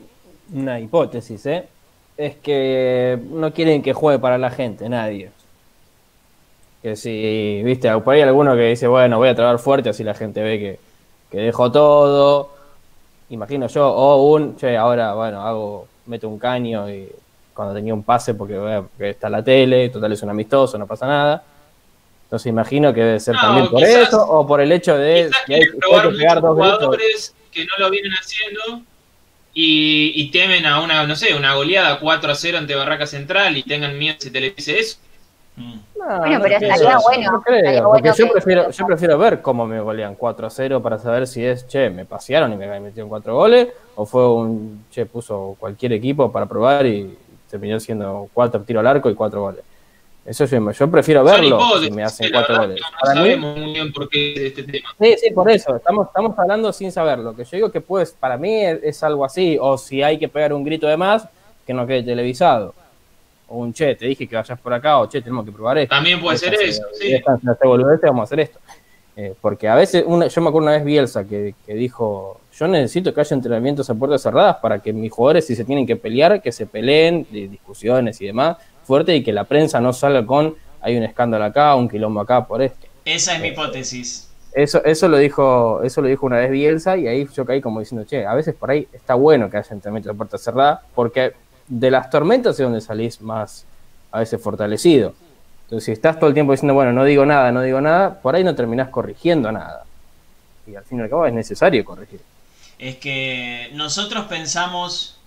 [0.54, 1.68] una hipótesis, ¿eh?
[2.16, 5.32] Es que no quieren que juegue para la gente, nadie.
[6.82, 10.04] Que si, viste, por ahí hay alguno que dice, bueno, voy a trabajar fuerte, así
[10.04, 10.80] la gente ve que,
[11.30, 12.57] que dejo todo.
[13.30, 17.10] Imagino yo, o un, che, ahora, bueno, hago, meto un caño y
[17.54, 20.88] cuando tenía un pase porque, bueno, porque está la tele, total es un amistoso, no
[20.88, 21.44] pasa nada.
[22.24, 25.30] Entonces imagino que debe ser No, también por quizás- eso o por el hecho de
[25.46, 28.82] que hay, que hay probar que pegar dos jugadores que no lo vienen haciendo
[29.54, 33.58] y, y temen a una, no sé, una goleada 4 a 0 ante Barraca Central
[33.58, 34.98] y tengan miedo si televise eso.
[35.58, 39.18] No, Bueno, no pero estaría bueno, No creo, estaría porque bueno yo, prefiero, yo prefiero
[39.18, 42.56] ver cómo me golean 4 a 0 para saber si es, che, me pasearon y
[42.56, 47.18] me metieron 4 goles, o fue un, che, puso cualquier equipo para probar y
[47.50, 49.62] terminó siendo 4 tiro al arco y 4 goles.
[50.24, 52.84] Eso yo, yo prefiero verlo si me hacen sí, la 4 verdad goles.
[52.84, 54.90] que No, Para mí, sabemos muy bien por qué de este tema.
[55.00, 55.76] Sí, sí, por eso.
[55.78, 57.34] Estamos, estamos hablando sin saberlo.
[57.34, 59.58] Que yo digo que pues para mí es, es algo así.
[59.60, 61.30] O si hay que pegar un grito de más,
[61.66, 62.74] que no quede televisado.
[63.48, 65.96] O un che, te dije que vayas por acá, o che, tenemos que probar esto.
[65.96, 67.14] También puede ser eso, sí.
[67.14, 67.40] esta-
[68.04, 68.60] vamos a hacer esto.
[69.16, 72.68] Eh, porque a veces, una, yo me acuerdo una vez Bielsa que, que dijo, yo
[72.68, 75.96] necesito que haya entrenamientos a puertas cerradas para que mis jugadores, si se tienen que
[75.96, 80.24] pelear, que se peleen, de discusiones y demás, fuerte, y que la prensa no salga
[80.24, 82.86] con, hay un escándalo acá, un quilombo acá por esto.
[83.06, 84.30] Esa es mi hipótesis.
[84.54, 87.80] Eso, eso lo dijo, eso lo dijo una vez Bielsa y ahí yo caí como
[87.80, 91.34] diciendo, che, a veces por ahí está bueno que haya entrenamiento de puerta cerrada, porque
[91.68, 93.66] de las tormentas es donde salís más
[94.12, 95.14] a veces fortalecido.
[95.64, 98.36] Entonces, si estás todo el tiempo diciendo, bueno, no digo nada, no digo nada, por
[98.36, 99.84] ahí no terminás corrigiendo nada.
[100.66, 102.22] Y al fin y al cabo es necesario corregir.
[102.80, 105.20] Es que nosotros pensamos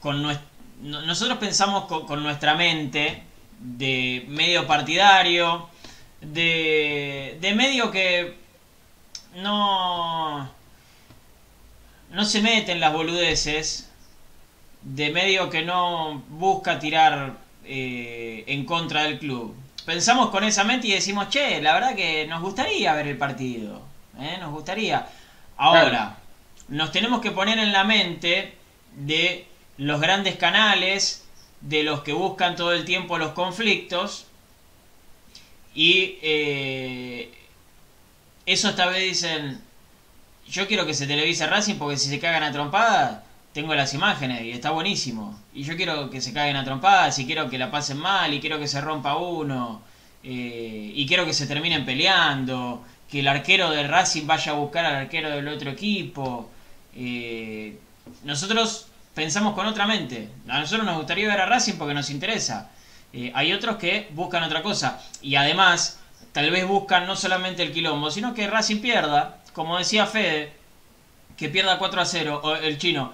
[0.00, 0.22] con
[0.82, 3.22] nosotros pensamos con, nuestra mente
[3.60, 5.68] de medio partidario,
[6.20, 8.36] de, de medio que
[9.36, 10.50] no
[12.10, 13.90] no se mete en las boludeces,
[14.82, 19.54] de medio que no busca tirar eh, en contra del club.
[19.84, 23.82] Pensamos con esa mente y decimos, che, la verdad que nos gustaría ver el partido,
[24.18, 24.36] ¿eh?
[24.40, 25.06] nos gustaría.
[25.56, 26.18] Ahora,
[26.68, 28.54] nos tenemos que poner en la mente
[28.96, 31.26] de los grandes canales,
[31.60, 34.26] de los que buscan todo el tiempo los conflictos,
[35.74, 37.32] y eh,
[38.46, 39.60] eso esta vez dicen,
[40.48, 43.20] yo quiero que se televise Racing porque si se cagan a trompadas,
[43.52, 45.38] tengo las imágenes y está buenísimo.
[45.54, 48.40] Y yo quiero que se caguen a trompadas y quiero que la pasen mal y
[48.40, 49.82] quiero que se rompa uno.
[50.24, 52.84] eh, y quiero que se terminen peleando.
[53.10, 56.50] Que el arquero del Racing vaya a buscar al arquero del otro equipo.
[56.94, 57.78] eh,
[58.24, 60.28] nosotros pensamos con otra mente.
[60.48, 62.70] A nosotros nos gustaría ver a Racing porque nos interesa.
[63.12, 65.00] Eh, hay otros que buscan otra cosa.
[65.20, 66.00] Y además,
[66.32, 69.38] tal vez buscan no solamente el quilombo, sino que Racing pierda.
[69.52, 70.52] Como decía Fede,
[71.36, 73.12] que pierda 4 a 0, o el chino,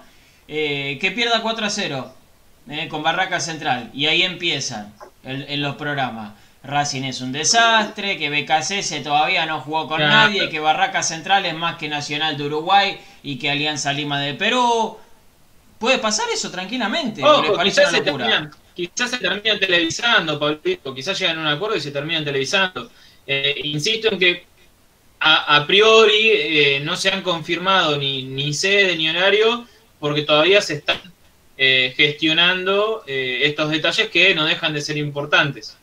[0.49, 2.13] eh, que pierda 4 a 0
[2.69, 3.91] eh, con Barraca Central.
[3.93, 6.33] Y ahí empiezan el- en los programas.
[6.63, 10.11] Racing es un desastre, que BKC todavía no jugó con Claro.
[10.13, 14.33] nadie, que Barraca Central es más que Nacional de Uruguay y que Alianza Lima de
[14.33, 14.97] Perú.
[15.79, 17.23] Puede pasar eso tranquilamente.
[17.23, 21.41] ¿o les Ojo, parece quizás se, terminan, quizás se terminan televisando, Pablito, quizás llegan a
[21.41, 22.91] un acuerdo y se terminan televisando.
[23.25, 24.45] Eh, insisto en que
[25.21, 29.65] a, a priori eh, no se han confirmado ni, ni sede ni horario,
[29.99, 30.99] porque todavía se están
[31.57, 35.77] eh, gestionando eh, estos detalles que no dejan de ser importantes.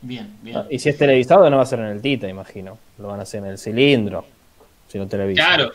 [0.00, 0.62] Bien, bien.
[0.70, 2.78] Y si es televisado, no va a ser en el Tita, imagino.
[2.98, 4.26] Lo van a hacer en el cilindro.
[4.88, 5.44] Si no televisa.
[5.44, 5.72] Claro.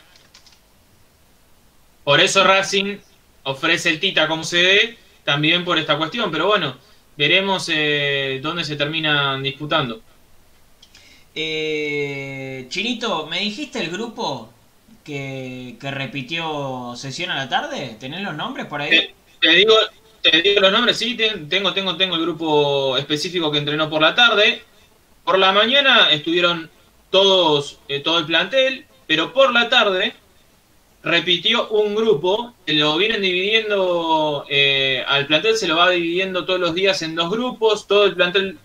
[2.03, 2.97] Por eso Racing
[3.43, 6.31] ofrece el Tita como sede, también por esta cuestión.
[6.31, 6.75] Pero bueno,
[7.17, 10.01] veremos eh, dónde se terminan disputando.
[11.35, 14.49] Eh, Chinito, ¿me dijiste el grupo
[15.09, 17.97] que, repitió sesión a la tarde?
[17.99, 19.13] ¿Tenés los nombres por ahí?
[19.41, 19.73] Te, digo,
[20.21, 24.01] te digo los nombres, sí, ten- tengo, tengo, tengo el grupo específico que entrenó por
[24.01, 24.61] la tarde.
[25.23, 26.69] Por la mañana estuvieron
[27.09, 30.13] todos, eh, todo el plantel, pero por la tarde
[31.01, 36.75] repitió un grupo lo vienen dividiendo, eh, al plantel se lo va dividiendo todos los
[36.75, 38.57] días en dos grupos, todo el plantel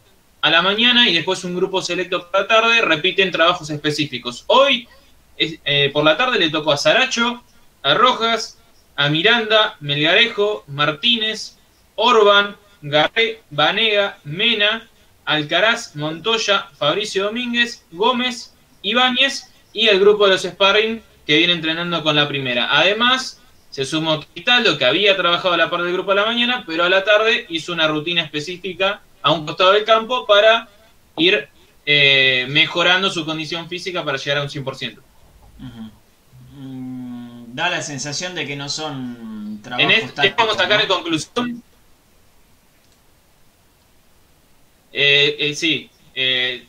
[0.42, 4.44] a la mañana y después un grupo selecto por la tarde, repiten trabajos específicos.
[4.48, 4.86] Hoy,
[5.36, 7.42] eh, por la tarde, le tocó a Saracho,
[7.82, 8.58] a Rojas,
[8.96, 11.58] a Miranda, Melgarejo, Martínez,
[11.96, 14.88] Orban, Garré, Vanega, Mena,
[15.24, 22.02] Alcaraz, Montoya, Fabricio Domínguez, Gómez, Ibáñez y el grupo de los Sparring que viene entrenando
[22.02, 22.68] con la primera.
[22.70, 26.64] Además, se sumó Cristaldo, que había trabajado a la par del grupo a la mañana,
[26.66, 30.68] pero a la tarde hizo una rutina específica a un costado del campo para
[31.16, 31.48] ir
[31.86, 34.98] eh, mejorando su condición física para llegar a un 100%.
[35.58, 40.82] Mm, da la sensación de que no son trabajos En este vamos a sacar ¿no?
[40.82, 41.62] en conclusión.
[44.92, 46.64] Eh, eh, sí, eh,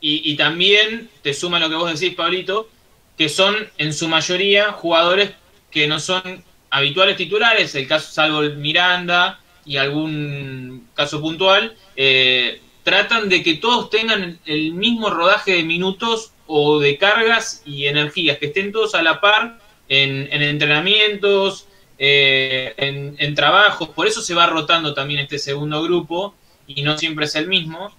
[0.00, 2.68] y, y también te suma lo que vos decís, Pablito,
[3.16, 5.30] que son en su mayoría jugadores
[5.70, 12.60] que no son habituales titulares, el caso salvo el Miranda y algún caso puntual, eh,
[12.82, 18.38] tratan de que todos tengan el mismo rodaje de minutos o de cargas y energías,
[18.38, 19.58] que estén todos a la par
[19.88, 25.82] en, en entrenamientos, eh, en, en trabajos, por eso se va rotando también este segundo
[25.82, 26.34] grupo
[26.66, 27.92] y no siempre es el mismo.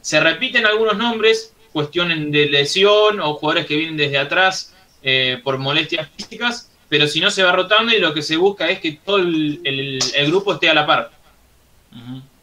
[0.00, 5.58] Se repiten algunos nombres, cuestiones de lesión o jugadores que vienen desde atrás eh, por
[5.58, 8.92] molestias físicas, pero si no se va rotando y lo que se busca es que
[8.92, 11.10] todo el, grupo esté a la par.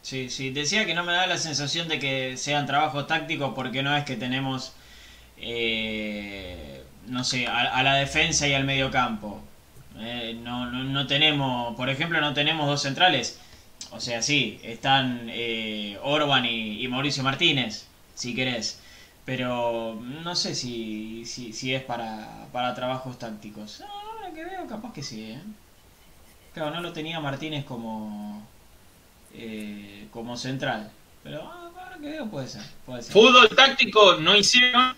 [0.01, 3.83] Sí, sí, decía que no me da la sensación de que sean trabajos tácticos porque
[3.83, 4.73] no es que tenemos,
[5.39, 9.41] eh, no sé, a, la defensa y al medio campo.
[9.99, 13.39] Eh, no, no, no tenemos, por ejemplo, no tenemos dos centrales.
[13.91, 18.81] O sea, sí, están eh, Orban y, Mauricio Martínez, si querés.
[19.25, 23.81] Pero no sé si, si, si es para, para trabajos tácticos.
[23.81, 25.41] Ahora que veo, capaz que sí, ¿eh?
[26.53, 28.41] Claro, no lo tenía Martínez como
[29.33, 30.91] eh, como central.
[31.23, 33.13] Pero ah, ahora que veo ser, puede ser.
[33.13, 34.95] Fútbol táctico no hicieron,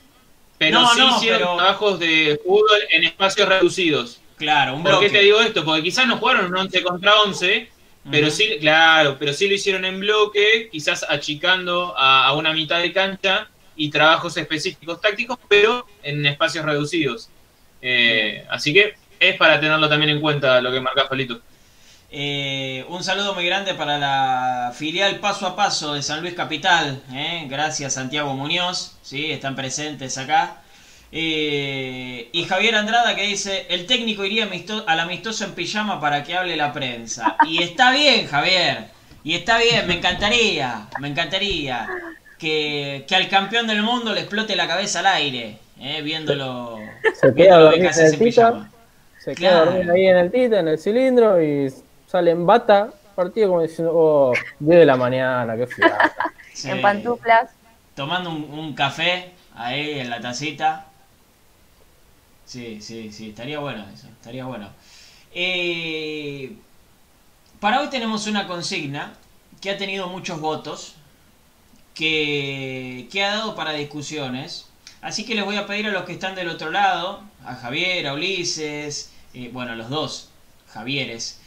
[0.60, 4.22] pero No, sí no, hicieron pero- trabajos de fútbol en espacios reducidos.
[4.38, 5.08] Claro, un ¿Por bloque.
[5.08, 5.66] qué te digo esto?
[5.66, 7.70] Porque quizás no jugaron un 11 contra 11,
[8.12, 12.80] pero sí, claro, pero sí lo hicieron en bloque, quizás achicando a, a una mitad
[12.80, 17.30] de cancha y trabajos específicos tácticos, pero en espacios reducidos.
[17.82, 21.42] Eh, así que es para tenerlo también en cuenta lo que marca Palito.
[22.12, 27.02] Eh, un saludo muy grande para la filial Paso a Paso de San Luis Capital.
[27.14, 27.46] ¿eh?
[27.48, 29.32] Gracias Santiago Muñoz, ¿sí?
[29.32, 30.58] están presentes acá.
[31.12, 34.48] Eh, y Javier Andrada que dice, el técnico iría
[34.88, 37.36] al amistoso en pijama para que hable la prensa.
[37.48, 38.86] Y está bien, Javier.
[39.24, 41.88] Y está bien, me encantaría, me encantaría
[42.40, 46.02] que, que al campeón del mundo le explote la cabeza al aire, ¿eh?
[46.02, 46.78] viéndolo,
[47.22, 48.70] Se queda viéndolo en el Tita.
[49.20, 49.66] Se queda Claro.
[49.66, 51.72] dormido ahí en el Tita, en el cilindro y
[52.10, 52.92] sale en bata.
[53.16, 56.12] Partido como diciendo, oh, 10 de la mañana, qué fiada.
[56.52, 56.70] Sí.
[56.70, 57.52] En pantuflas.
[57.96, 60.88] tomando un, un café ahí en la tacita.
[62.44, 64.68] Sí, sí, sí, estaría bueno eso, estaría bueno.
[65.32, 66.58] Eh,
[67.62, 69.14] para hoy tenemos una consigna
[69.62, 70.96] que ha tenido muchos votos,
[71.94, 74.68] que, que ha dado para discusiones.
[75.02, 78.06] Así que les voy a pedir a los que están del otro lado, a Javier,
[78.08, 80.30] a Ulises, eh, bueno, a los dos,
[80.74, 81.39] Javieres,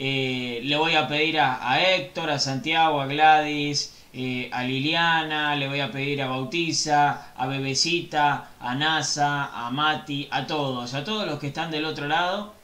[0.00, 5.66] eh, le voy a pedir a, Héctor, a Santiago, a Gladys, eh, a Liliana, le
[5.66, 11.26] voy a pedir a Bautiza, a Bebecita, a Nasa, a Mati, a todos, a todos
[11.26, 12.54] los que están del otro lado,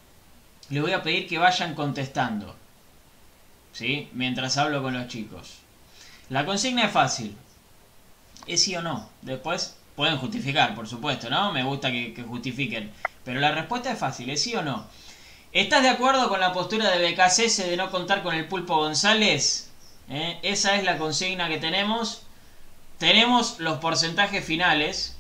[0.70, 2.54] le voy a pedir que vayan contestando,
[3.72, 4.08] ¿sí?
[4.12, 5.56] Mientras hablo con los chicos.
[6.28, 7.36] La consigna es fácil,
[8.46, 9.08] es sí o no.
[9.22, 11.52] Después pueden justificar, por supuesto, ¿no?
[11.52, 12.92] Me gusta que, que justifiquen.
[13.24, 14.86] Pero la respuesta es fácil, es sí o no.
[15.54, 19.70] ¿Estás de acuerdo con la postura de BKCS de no contar con el Pulpo González?
[20.10, 20.36] ¿Eh?
[20.42, 22.26] Esa es la consigna que tenemos.
[22.98, 25.16] Tenemos los porcentajes finales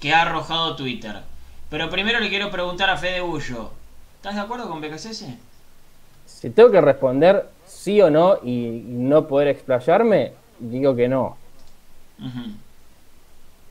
[0.00, 1.20] que ha arrojado Twitter.
[1.68, 3.72] Pero primero le quiero preguntar a Fede Bullo.
[4.16, 5.26] ¿Estás de acuerdo con BKCS?
[6.24, 11.36] Si tengo que responder sí o no y no poder explayarme, digo que no.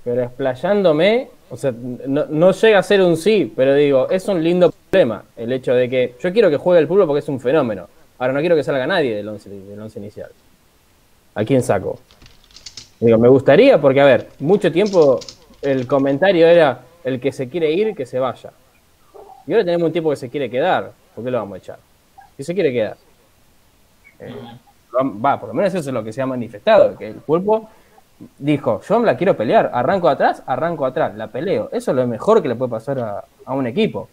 [0.03, 4.71] Pero explayándome, o sea, no, llega a ser un sí, pero digo, es un lindo
[4.89, 7.89] problema el hecho de que yo quiero que juegue el fútbol porque es un fenómeno.
[8.17, 10.31] Ahora no quiero que salga nadie del once, del once inicial.
[11.35, 11.99] ¿A quién saco?
[13.01, 15.19] Digo, me gustaría porque, a ver, mucho tiempo
[15.61, 18.51] el comentario era el que se quiere ir, que se vaya.
[19.45, 20.93] Y ahora tenemos un tipo que se quiere quedar.
[21.13, 21.79] ¿Por qué lo vamos a echar?
[22.37, 22.95] Que se quiere quedar.
[24.19, 24.33] Eh,
[24.93, 27.69] va, por lo menos eso es lo que se ha manifestado, que el cuerpo
[28.37, 31.69] dijo, yo la quiero pelear, arranco atrás, arranco atrás, la peleo.
[31.71, 34.09] Eso es lo mejor que le puede pasar a, un equipo.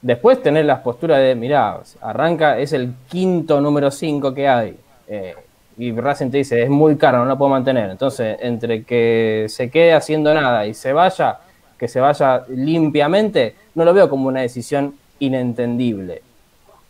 [0.00, 4.76] Después tener las posturas de, mirá, arranca, es el quinto número 5 que hay.
[5.06, 5.34] Eh,
[5.78, 7.90] y Racing te dice, es muy caro, no lo puedo mantener.
[7.90, 11.38] Entonces, entre que se quede haciendo nada y se vaya,
[11.78, 16.22] que se vaya limpiamente, no lo veo como una decisión inentendible.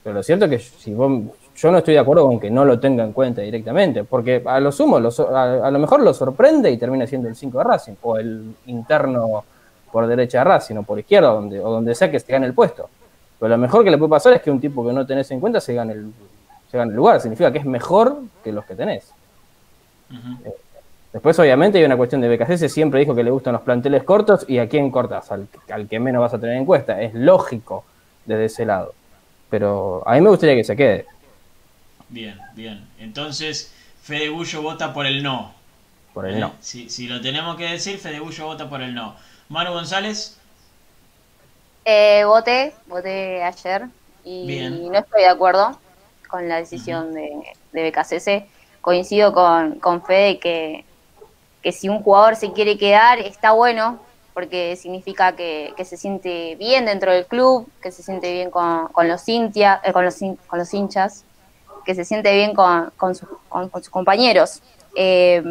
[0.03, 1.23] Pero lo cierto es que si vos
[1.57, 4.59] yo no estoy de acuerdo con que no lo tenga en cuenta directamente, porque a
[4.59, 8.17] lo sumo, a, lo mejor lo sorprende y termina siendo el 5 de Racing, o
[8.17, 9.45] el interno
[9.91, 12.55] por derecha de Racing, o por izquierda, donde, o donde sea que se gane el
[12.55, 12.89] puesto.
[13.39, 15.41] Pero lo mejor que le puede pasar es que un tipo que no tenés en
[15.41, 16.13] cuenta se gane el,
[16.71, 19.13] se gane el lugar, significa que es mejor que los que tenés.
[20.45, 20.53] Eh,
[21.13, 24.47] después, obviamente, hay una cuestión de BKC, siempre dijo que le gustan los planteles cortos,
[24.49, 27.01] y a quién cortas, al, al que menos vas a tener en cuenta.
[27.03, 27.85] Es lógico
[28.25, 28.95] desde ese lado.
[29.51, 31.12] Pero a mí me gustaría que se quede.
[32.13, 32.87] Bien, bien.
[32.99, 35.55] Entonces, Fede Bullo vota por el no.
[36.13, 36.49] Por el no.
[36.49, 39.17] Eh, si, si, lo tenemos que decir, Fede Bullo vota por el no.
[39.49, 40.39] Manu González.
[41.87, 43.89] Eh, voté, voté ayer
[44.25, 45.81] y no estoy de acuerdo
[46.29, 47.31] con la decisión de,
[47.73, 48.47] de BKCC.
[48.83, 50.85] Coincido con, con Fede que,
[51.63, 54.01] que si un jugador se quiere quedar, está bueno,
[54.35, 58.89] porque significa que, que, se siente bien dentro del club, que se siente bien con,
[58.89, 61.25] con los, cintia, eh, con, los, con los hinchas
[61.85, 64.62] que se siente bien con, con, sus compañeros.
[64.95, 65.43] Eh,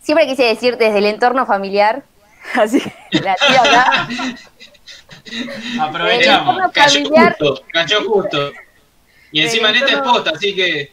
[0.00, 2.02] siempre quise decir desde el entorno familiar,
[2.54, 4.08] así la tía acá.
[5.80, 6.72] Aprovechamos.
[6.72, 8.52] Cayó justo, cayó justo.
[9.32, 10.92] Y encima en este post, así que.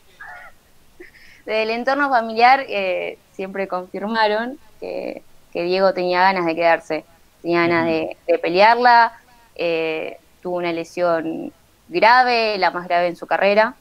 [1.46, 7.06] Desde el entorno familiar eh, siempre confirmaron que, Diego tenía ganas de quedarse,
[7.42, 9.20] tenía ganas de, pelearla,
[9.56, 11.52] eh, tuvo una lesión
[11.92, 13.76] grave, la más grave en su carrera.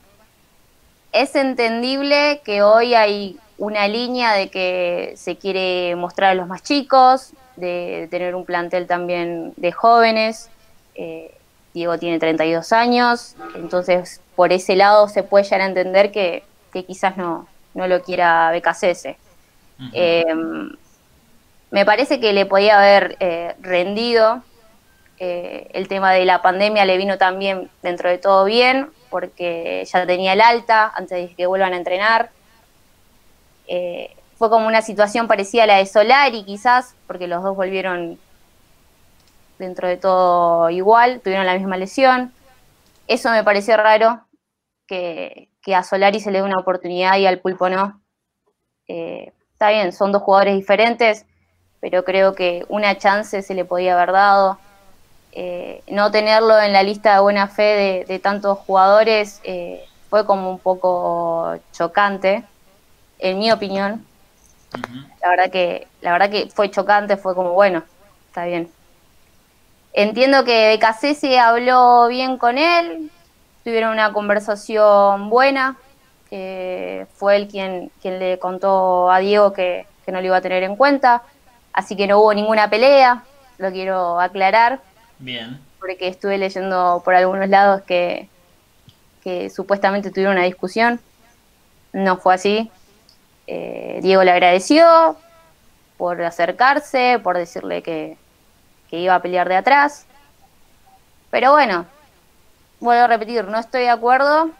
[1.13, 6.63] Es entendible que hoy hay una línea de que se quiere mostrar a los más
[6.63, 10.51] chicos, de tener un plantel también de jóvenes.
[10.95, 11.35] Eh,
[11.73, 16.43] Diego tiene 32 años, entonces por ese lado se puede llegar a entender que,
[16.73, 19.17] quizás no, no, lo quiera BKCS.
[19.93, 20.25] Eh,
[21.71, 24.43] me parece que le podía haber eh, rendido
[25.23, 30.07] eh, el tema de la pandemia le vino también dentro de todo bien, porque ya
[30.07, 32.31] tenía el alta antes de que vuelvan a entrenar.
[33.68, 38.18] Eh, fue como una situación parecida a la de Solari, quizás, porque los dos volvieron
[39.59, 42.33] dentro de todo igual, tuvieron la misma lesión.
[43.07, 44.25] Eso me pareció raro,
[44.87, 48.01] que, a Solari se le dé una oportunidad y al Pulpo no.
[48.89, 51.27] Eh, está bien, son dos jugadores diferentes,
[51.79, 54.59] pero creo que una chance se le podía haber dado.
[55.33, 60.51] Eh, no tenerlo en la lista de buena fe de, tantos jugadores eh, fue como
[60.51, 62.43] un poco chocante,
[63.18, 64.05] en mi opinión.
[65.22, 67.85] La verdad que, la verdad que fue chocante, fue como bueno,
[68.28, 68.70] está bien.
[69.93, 70.78] Entiendo que
[71.14, 73.11] se habló bien con él,
[73.64, 75.76] tuvieron una conversación buena.
[76.28, 80.62] fue él quien, quien le contó a Diego que, que no lo iba a tener
[80.64, 81.22] en cuenta,
[81.72, 83.24] así que no hubo ninguna pelea,
[83.59, 84.81] lo quiero aclarar.
[85.21, 85.61] Bien.
[85.79, 88.29] Porque estuve leyendo por algunos lados que,
[89.23, 91.01] que supuestamente tuvieron una discusión.
[91.93, 92.71] No fue así.
[93.47, 95.16] Eh, Diego le agradeció
[95.97, 98.16] por acercarse, por decirle que,
[98.89, 100.07] que iba a pelear de atrás.
[101.31, 101.87] Pero bueno,
[102.81, 104.51] vuelvo a repetir, no estoy de acuerdo,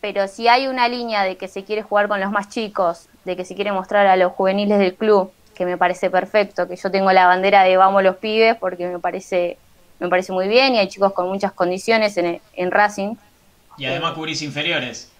[0.00, 3.36] pero si hay una línea de que se quiere jugar con los más chicos, de
[3.36, 6.90] que se quiere mostrar a los juveniles del club que me parece perfecto, que yo
[6.90, 9.56] tengo la bandera de vamos los pibes porque me parece,
[9.98, 13.16] me parece muy bien y hay chicos con muchas condiciones en, en Racing.
[13.78, 15.10] Y además cubrís inferiores.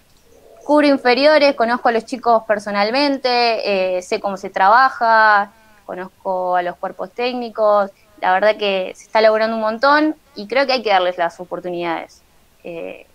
[0.65, 5.53] Cubro inferiores, conozco a los chicos personalmente, eh, sé cómo se trabaja,
[5.87, 10.67] conozco a los cuerpos técnicos, la verdad que se está logrando un montón y creo
[10.67, 12.21] que hay que darles las oportunidades.
[12.65, 13.07] Eh,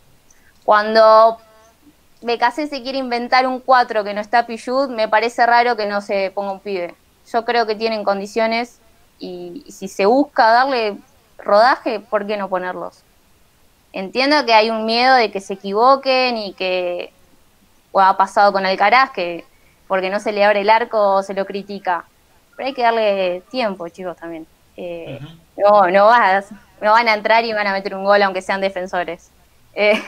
[0.63, 1.39] cuando
[2.21, 6.01] BKC se quiere inventar un 4 que no está Pichud, me parece raro que no
[6.01, 6.95] se ponga un pibe
[7.31, 8.79] yo creo que tienen condiciones
[9.19, 10.97] y, y si se busca darle
[11.37, 13.03] rodaje, ¿por qué no ponerlos?
[13.93, 17.11] Entiendo que hay un miedo de que se equivoquen y que
[17.91, 19.45] o ha pasado con Alcaraz, que
[19.87, 22.05] porque no se le abre el arco se lo critica.
[22.55, 24.47] Pero hay que darle tiempo, chicos, también.
[24.77, 25.19] Eh,
[25.57, 26.49] no, no, vas,
[26.79, 29.31] no van a entrar y van a meter un gol aunque sean defensores.
[29.73, 30.01] Eh,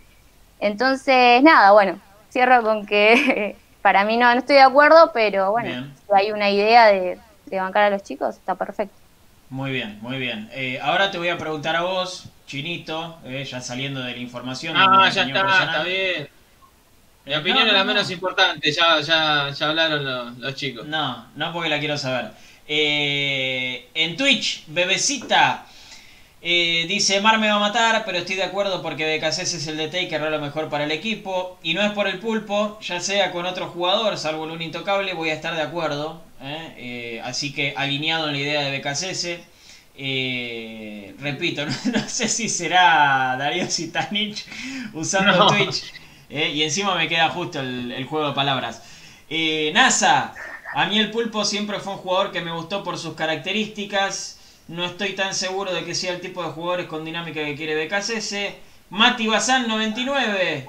[0.60, 2.00] entonces, nada, bueno,
[2.30, 3.56] cierro con que
[3.86, 5.94] para mí no, no estoy de acuerdo, pero bueno, Bien.
[5.94, 9.00] si hay una idea de, de bancar a los chicos, está perfecto.
[9.48, 10.48] Muy bien, muy bien.
[10.52, 14.74] Eh, ahora te voy a preguntar a vos, Chinito, eh, ya saliendo de la información.
[14.76, 15.68] Ah, ya opinión está, personal.
[15.68, 16.28] está bien.
[17.24, 18.14] Mi Eh, opinión no, es la no, menos no.
[18.14, 20.86] importante, ya, ya, ya hablaron los, los chicos.
[20.86, 22.32] No, no porque la quiero saber.
[22.66, 25.66] Eh, en Twitch, Bebecita
[26.42, 29.76] eh, dice: Mar me va a matar, pero estoy de acuerdo porque BKC es el
[29.76, 31.58] DT y querrá lo mejor para el equipo.
[31.62, 35.14] Y no es por el pulpo, ya sea con otro jugador, salvo el un intocable,
[35.14, 36.22] voy a estar de acuerdo.
[36.40, 36.74] ¿eh?
[36.76, 38.80] Eh, así que alineado en la idea de.
[39.98, 44.44] Eh, repito, no, no sé si será Darío Sitanich
[44.92, 45.46] usando No.
[45.46, 45.84] Twitch.
[46.28, 48.82] y encima me queda justo el, el juego de palabras.
[49.72, 50.34] NASA,
[50.72, 54.35] a mí el pulpo siempre fue un jugador que me gustó por sus características.
[54.68, 57.86] No estoy tan seguro de que sea el tipo de jugadores con dinámica que quiere
[57.86, 58.34] BKSS.
[58.90, 60.68] Mati Bazán 99.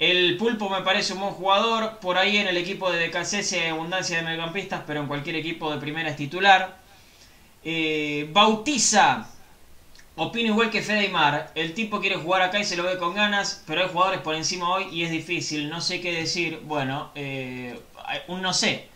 [0.00, 1.98] El pulpo me parece un buen jugador.
[1.98, 5.72] Por ahí en el equipo de BKSS hay abundancia de mediocampistas, pero en cualquier equipo
[5.72, 6.76] de primera es titular.
[7.62, 9.28] Eh, Bautiza.
[10.16, 11.52] Opino igual que Fede Aymar.
[11.54, 14.34] El tipo quiere jugar acá y se lo ve con ganas, pero hay jugadores por
[14.34, 15.68] encima hoy y es difícil.
[15.68, 16.60] No sé qué decir.
[16.64, 17.78] Bueno, eh,
[18.26, 18.88] un no sé.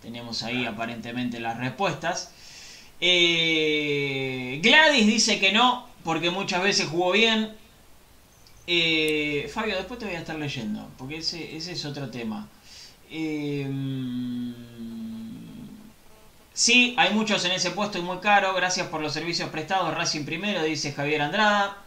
[0.00, 2.32] Tenemos ahí aparentemente las respuestas.
[3.00, 7.56] Eh, Gladys dice que no, porque muchas veces jugó bien.
[8.66, 12.48] Eh, Fabio, después te voy a estar leyendo, porque ese, es otro tema.
[13.10, 13.66] Eh,
[16.52, 18.52] sí, hay muchos en ese puesto y muy caro.
[18.54, 19.94] Gracias por los servicios prestados.
[19.94, 21.78] Racing primero, dice Javier Andrada.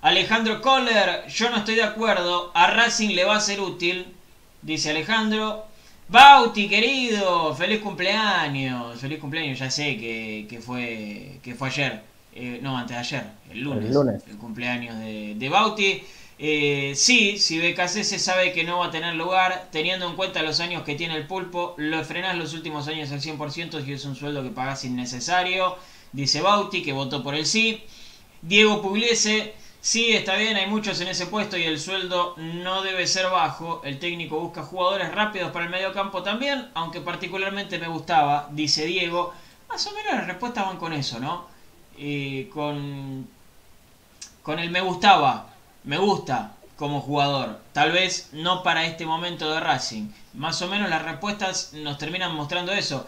[0.00, 2.52] Alejandro Kohler, yo no estoy de acuerdo.
[2.54, 4.06] A Racing le va a ser útil,
[4.62, 5.65] dice Alejandro.
[6.08, 9.00] Bauti, querido, feliz cumpleaños.
[9.00, 12.02] Feliz cumpleaños, ya sé que, que fue, que fue ayer.
[12.34, 13.86] Eh, no, antes de ayer, el lunes.
[13.86, 14.22] El lunes.
[14.38, 16.02] cumpleaños de, de Bauti.
[16.38, 20.42] Eh, sí, si BKC se sabe que no va a tener lugar, teniendo en cuenta
[20.42, 24.04] los años que tiene el pulpo, lo frenás los últimos años al 100% y es
[24.04, 25.76] un sueldo que pagás innecesario.
[26.12, 27.82] Dice Bauti, que votó por el sí.
[28.42, 29.54] Diego Pugliese,
[29.86, 33.82] sí, está bien, hay muchos en ese puesto y el sueldo no debe ser bajo.
[33.84, 38.84] El técnico busca jugadores rápidos para el medio campo también, aunque particularmente me gustaba, dice
[38.84, 39.32] Diego.
[39.68, 41.46] Más o menos las respuestas van con eso, ¿no?
[41.98, 43.28] Eh, con,
[44.42, 45.50] con el me gustaba,
[45.84, 47.60] me gusta como jugador.
[47.72, 50.08] Tal vez no para este momento de Racing.
[50.34, 53.06] Más o menos las respuestas nos terminan mostrando eso.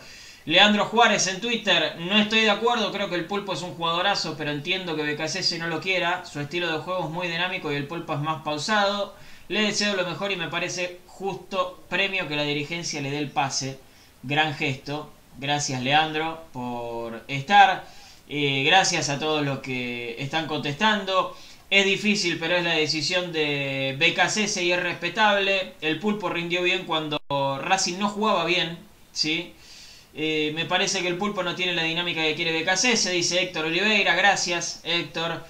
[0.49, 4.35] Leandro Juárez en Twitter, no estoy de acuerdo, creo que el pulpo es un jugadorazo,
[4.39, 6.25] pero entiendo que BKC no lo quiera.
[6.25, 9.15] Su estilo de juego es muy dinámico y el pulpo es más pausado.
[9.49, 13.31] Le deseo lo mejor y me parece justo premio que la dirigencia le dé el
[13.31, 13.79] pase.
[14.23, 15.13] Gran gesto.
[15.37, 17.85] Gracias Leandro por estar.
[18.27, 21.37] Eh, gracias a todos los que están contestando.
[21.69, 25.75] Es difícil, pero es la decisión de BKC y es respetable.
[25.83, 27.21] El pulpo rindió bien cuando
[27.61, 28.89] Racing no jugaba bien.
[29.19, 29.53] ¿sí?
[30.15, 33.67] Eh, me parece que el pulpo no tiene la dinámica que quiere BKC, dice Héctor
[33.67, 34.15] Oliveira.
[34.15, 35.45] Gracias, Héctor.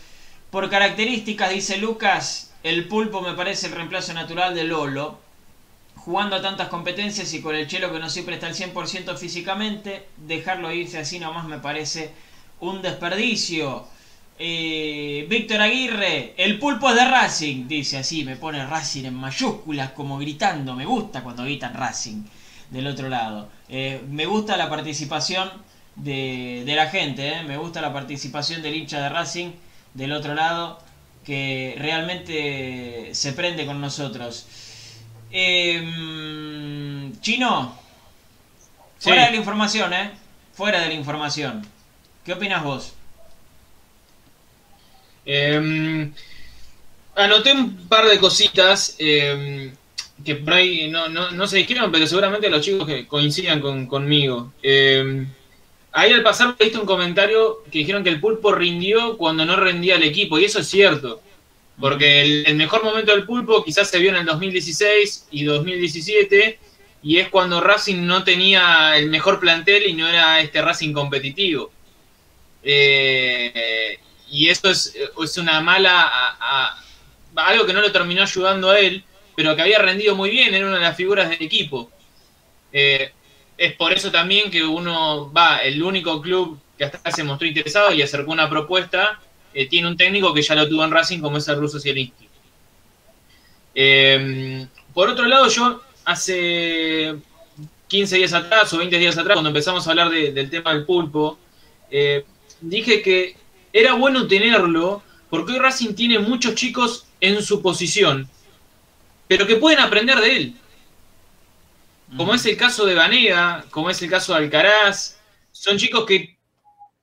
[0.51, 5.19] Por características, dice Lucas, el pulpo me parece el reemplazo natural de Lolo.
[5.95, 10.07] Jugando a tantas competencias y con el chelo que no siempre está al 100% físicamente,
[10.17, 12.13] dejarlo irse así nomás me parece
[12.61, 13.87] un desperdicio.
[14.39, 19.91] Eh, Víctor Aguirre, el pulpo es de Racing, dice así, me pone Racing en mayúsculas
[19.91, 22.23] como gritando, me gusta cuando gritan Racing
[22.71, 23.51] del otro lado.
[23.69, 25.51] Eh, me gusta la participación
[25.97, 29.51] de, de la gente, eh, me gusta la participación del hincha de Racing
[29.95, 30.81] del otro lado,
[31.25, 34.47] que realmente se prende con nosotros.
[35.31, 37.77] Eh, Chino,
[38.99, 39.05] Sí.
[39.11, 40.11] fuera de la información, ¿eh?
[40.55, 41.67] Fuera de la información.
[42.25, 42.95] ¿Qué opinas vos?
[45.27, 46.11] Eh,
[47.15, 49.73] anoté un par de cositas eh,
[50.25, 53.87] que por ahí no, no, no se dijeron, pero seguramente los chicos que coincidan con,
[53.87, 54.53] conmigo.
[54.63, 55.27] Eh,
[55.93, 59.97] ahí al pasar viste un comentario que dijeron que el pulpo rindió cuando no rendía
[59.97, 61.21] el equipo, y eso es cierto.
[61.81, 66.59] Porque el, mejor momento del pulpo quizás se vio en el 2016 y 2017,
[67.05, 71.71] y es cuando Racing no tenía el mejor plantel y no era este Racing competitivo.
[72.65, 73.99] Eh,
[74.31, 76.03] y eso es, es una mala.
[76.03, 76.85] a- a-
[77.37, 79.05] algo que no lo terminó ayudando a él,
[79.39, 81.89] pero que había rendido muy bien, era una de las figuras del equipo.
[82.73, 83.13] Eh,
[83.57, 87.93] es por eso también que uno va, el único club que hasta se mostró interesado
[87.93, 89.21] y acercó una propuesta,
[89.55, 92.27] eh, tiene un técnico que ya lo tuvo en Racing como es el ruso Zielinski.
[93.77, 97.15] Eh, por otro lado, yo hace
[97.87, 100.85] 15 días atrás o 20 días atrás, cuando empezamos a hablar de- del tema del
[100.85, 101.39] pulpo,
[101.93, 102.25] eh,
[102.61, 103.37] dije que
[103.73, 108.29] era bueno tenerlo porque hoy Racing tiene muchos chicos en su posición,
[109.29, 110.55] pero que pueden aprender de él.
[112.17, 115.21] Como es el caso de Vanega, como es el caso de Alcaraz,
[115.53, 116.39] son chicos que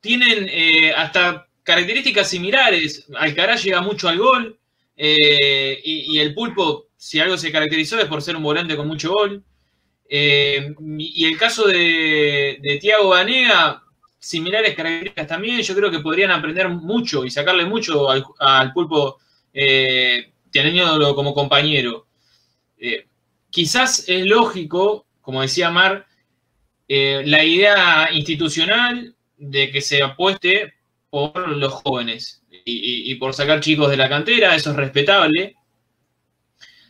[0.02, 3.06] tienen eh, hasta características similares.
[3.18, 4.60] Alcaraz llega mucho al gol
[4.98, 8.88] eh, y, y el pulpo, si algo se caracterizó, es por ser un volante con
[8.88, 9.44] mucho gol.
[10.10, 13.84] Eh, y el caso de, de Tiago Vanega,
[14.20, 19.20] similares características también, yo creo que podrían aprender mucho y sacarle mucho al, al pulpo
[19.54, 22.08] eh, teniéndolo como compañero.
[22.78, 23.08] Eh,
[23.50, 26.06] quizás es lógico, como decía Mar,
[26.88, 30.74] eh, la idea institucional de que se apueste
[31.10, 35.56] por los jóvenes y, por sacar chicos de la cantera, eso es respetable.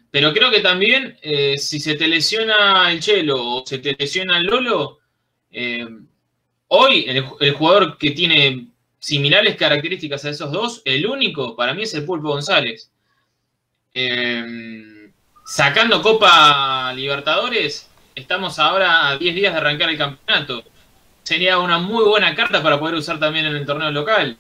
[0.10, 4.38] Pero creo que también, eh, si se te lesiona el Chelo o se te lesiona
[4.38, 5.00] el Lolo,
[6.68, 8.68] hoy el, jugador que tiene
[9.00, 12.92] similares características a esos dos, el único para mí es el Pulpo González.
[15.46, 20.64] Sacando Copa Libertadores, estamos ahora a 10 días de arrancar el campeonato.
[21.24, 24.38] Sería una muy buena carta para poder usar también en el torneo local.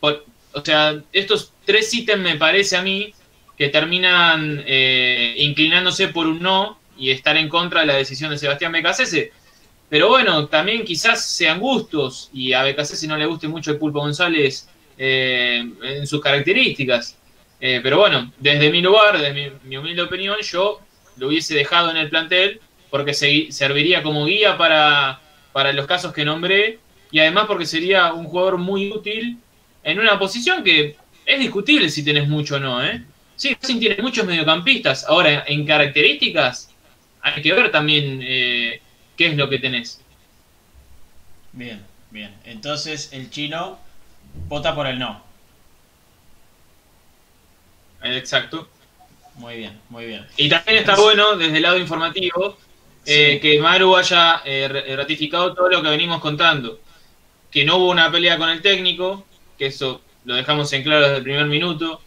[0.00, 3.14] O sea, estos tres ítems me parece a mí
[3.56, 8.38] que terminan eh, inclinándose por un no y estar en contra de la decisión de
[8.38, 9.32] Sebastián Becasese.
[9.88, 14.00] Pero bueno, también quizás sean gustos y a Becasese no le guste mucho el Pulpo
[14.00, 14.68] González
[14.98, 17.16] eh, en sus características.
[17.60, 20.80] Eh, pero bueno, desde mi lugar, desde mi, mi humilde opinión, yo
[21.16, 25.20] lo hubiese dejado en el plantel porque se- serviría como guía para,
[25.52, 26.80] para los casos que nombré
[27.10, 29.38] y además porque sería un jugador muy útil
[29.82, 30.96] en una posición que
[31.26, 33.04] es discutible si tenés mucho o no, ¿eh?
[33.36, 35.04] Sí, Racing tiene muchos mediocampistas.
[35.08, 36.74] Ahora, en características,
[37.22, 38.80] hay que ver también eh,
[39.16, 40.00] qué es lo que tenés.
[41.52, 42.40] Bien, bien.
[42.44, 43.78] Entonces el chino
[44.48, 45.29] vota por el no.
[48.02, 48.68] Exacto.
[49.36, 50.26] Muy bien, muy bien.
[50.36, 52.58] Y también está bueno, desde el lado informativo,
[53.06, 56.80] eh, que Maru haya eh, ratificado todo lo que venimos contando.
[57.50, 59.24] Que no hubo una pelea con el técnico,
[59.58, 62.02] que eso lo dejamos en claro desde el primer minuto.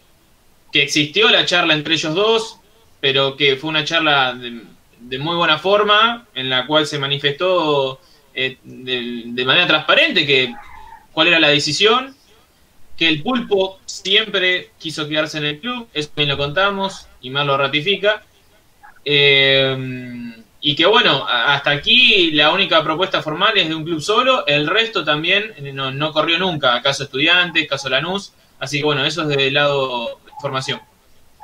[0.72, 2.60] Que existió la charla entre ellos dos,
[3.00, 4.62] pero que fue una charla de,
[5.00, 8.00] de muy buena forma, en la cual se manifestó
[8.34, 10.54] eh, de, de manera transparente que
[11.12, 12.16] cuál era la decisión.
[12.98, 17.46] Que el pulpo siempre quiso quedarse en el club, eso también lo contamos, y Mar
[17.46, 18.24] lo ratifica.
[19.06, 24.48] Eh, y que bueno, hasta aquí la única propuesta formal es de un club solo,
[24.48, 29.04] el resto también eh, no, no corrió nunca, caso Estudiantes, caso Lanús, así que bueno,
[29.04, 30.80] eso es del lado de formación.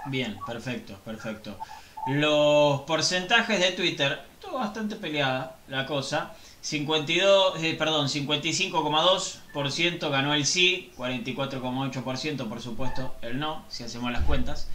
[0.06, 1.60] Bien, perfecto, perfecto.
[2.08, 6.32] Los porcentajes de Twitter, todo bastante peleada la cosa.
[6.62, 14.24] 52, eh, perdón, 55,2% ganó el sí, 44,8% por supuesto el no, si hacemos las
[14.24, 14.68] cuentas.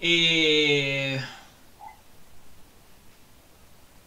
[0.00, 1.20] Eh,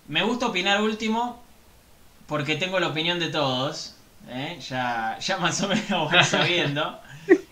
[0.08, 1.42] me gusta opinar último
[2.28, 3.96] porque tengo la opinión de todos.
[4.28, 4.58] ¿eh?
[4.68, 7.00] Ya, ya más o menos voy sabiendo.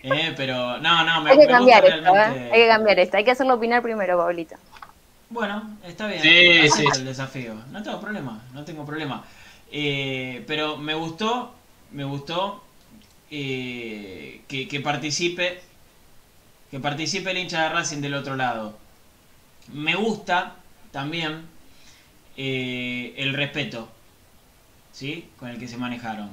[0.02, 0.34] ¿eh?
[0.36, 3.16] Pero no, no, me, Hay que me cambiar gusta esto, realmente- Hay que cambiar esto.
[3.16, 4.56] Hay que hacerlo opinar primero, Pablito.
[5.32, 6.22] Bueno, está bien.
[6.22, 6.84] Sí, sí.
[6.94, 7.54] el desafío.
[7.70, 9.24] No tengo problema, no tengo problema.
[9.70, 11.54] Eh, pero me gustó,
[11.90, 12.62] me gustó
[13.30, 15.62] eh, que, que participe,
[16.70, 18.78] que participe el hincha de Racing del otro lado.
[19.72, 20.56] Me gusta
[20.90, 21.46] también
[22.36, 23.88] eh, el respeto,
[24.92, 25.28] ¿sí?
[25.38, 26.30] Con el que se manejaron.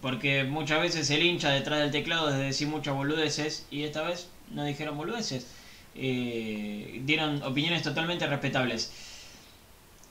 [0.00, 4.02] Porque muchas veces el hincha detrás del teclado es de decir muchas boludeces y esta
[4.02, 5.46] vez no dijeron boludeces.
[5.94, 8.92] Eh, dieron opiniones totalmente respetables.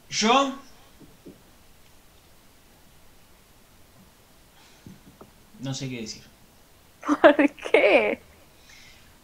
[0.10, 0.56] Yo
[5.60, 6.24] no sé qué decir.
[7.22, 8.20] ¿Por qué?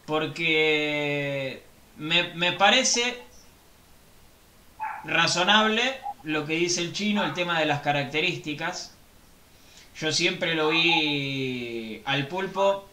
[0.05, 1.63] Porque
[1.97, 3.23] me, me parece
[5.03, 5.81] razonable
[6.23, 8.93] lo que dice el chino, el tema de las características.
[9.99, 12.87] Yo siempre lo vi al pulpo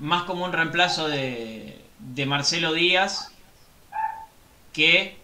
[0.00, 3.32] más como un reemplazo de, de Marcelo Díaz
[4.72, 5.16] que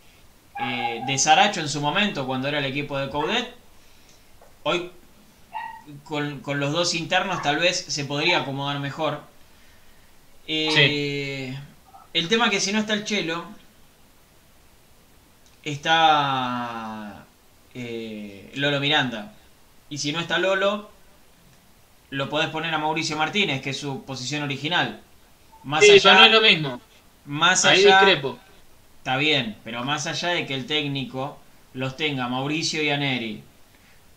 [0.58, 3.54] eh, de Saracho en su momento cuando era el equipo de Coudet.
[4.62, 4.92] Hoy
[6.04, 9.22] con, con los dos internos tal vez se podría acomodar mejor.
[10.46, 11.56] Eh,
[12.12, 13.46] El tema que si no está el Chelo,
[15.64, 17.26] está
[17.74, 19.34] eh, Lolo Miranda.
[19.90, 20.90] Y si no está Lolo,
[22.10, 25.02] lo podés poner a Mauricio Martínez, que es su posición original.
[25.62, 26.80] Más Sí, allá, ya no es lo mismo.
[27.24, 28.38] más Ahí allá, discrepo.
[28.98, 31.38] está bien, pero más allá de que el técnico
[31.72, 33.44] los tenga Mauricio y Aneri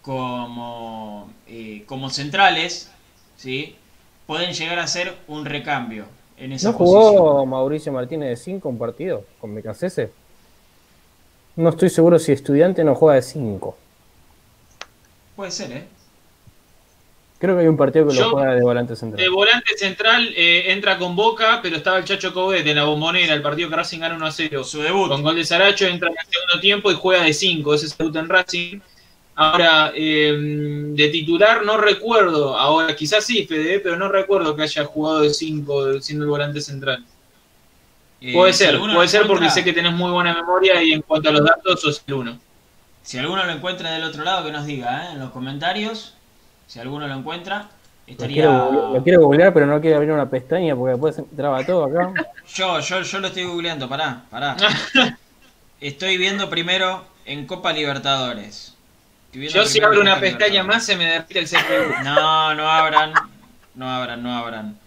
[0.02, 2.92] como, eh, como centrales,
[3.38, 3.78] ¿sí?
[4.28, 7.50] pueden llegar a ser un recambio en esa ¿No jugó posición.
[7.50, 10.14] Mauricio Martínez de 5 un partido con Becasese?
[11.56, 13.78] No estoy seguro si estudiante no juega de 5.
[15.36, 15.88] Puede ser, ¿eh?
[17.42, 19.20] Creo que hay un partido que Yo- lo juega de volante central.
[19.20, 23.34] De volante central eh, entra con Boca, pero estaba el Chacho Coudet en la bombonera,
[23.34, 24.64] el partido que Racing gana 1 a 0.
[24.64, 25.10] Su debut.
[25.10, 27.92] Con gol de Saracho entra en el segundo tiempo y juega de 5, ese es
[27.94, 28.80] el debut en Racing.
[29.34, 30.36] Ahora, eh,
[30.94, 35.32] de titular no recuerdo, ahora quizás sí, Fede, pero no recuerdo que haya jugado de
[35.34, 37.04] 5 siendo el volante central.
[38.22, 41.30] Eh, Puede ser, puede ser porque sé que tenés muy buena memoria y en cuanto
[41.30, 42.40] a los datos sos el uno.
[43.02, 45.14] Si alguno lo encuentra del otro lado, que nos diga ¿eh?
[45.14, 46.14] en los comentarios.
[46.72, 47.68] Si alguno lo encuentra,
[48.08, 48.36] Lo estaría.
[48.44, 51.84] quiero, lo quiero googlear, pero no quiero abrir una pestaña porque después se traba todo
[51.84, 52.14] acá.
[52.56, 54.56] Yo, yo, yo lo estoy googleando, pará, pará.
[55.82, 58.74] Estoy viendo primero en Copa Libertadores.
[59.34, 61.94] Yo si abro una pestaña más se me derrite el CPU.
[62.06, 63.14] No, no abran.
[63.76, 64.78] No abran, no abran.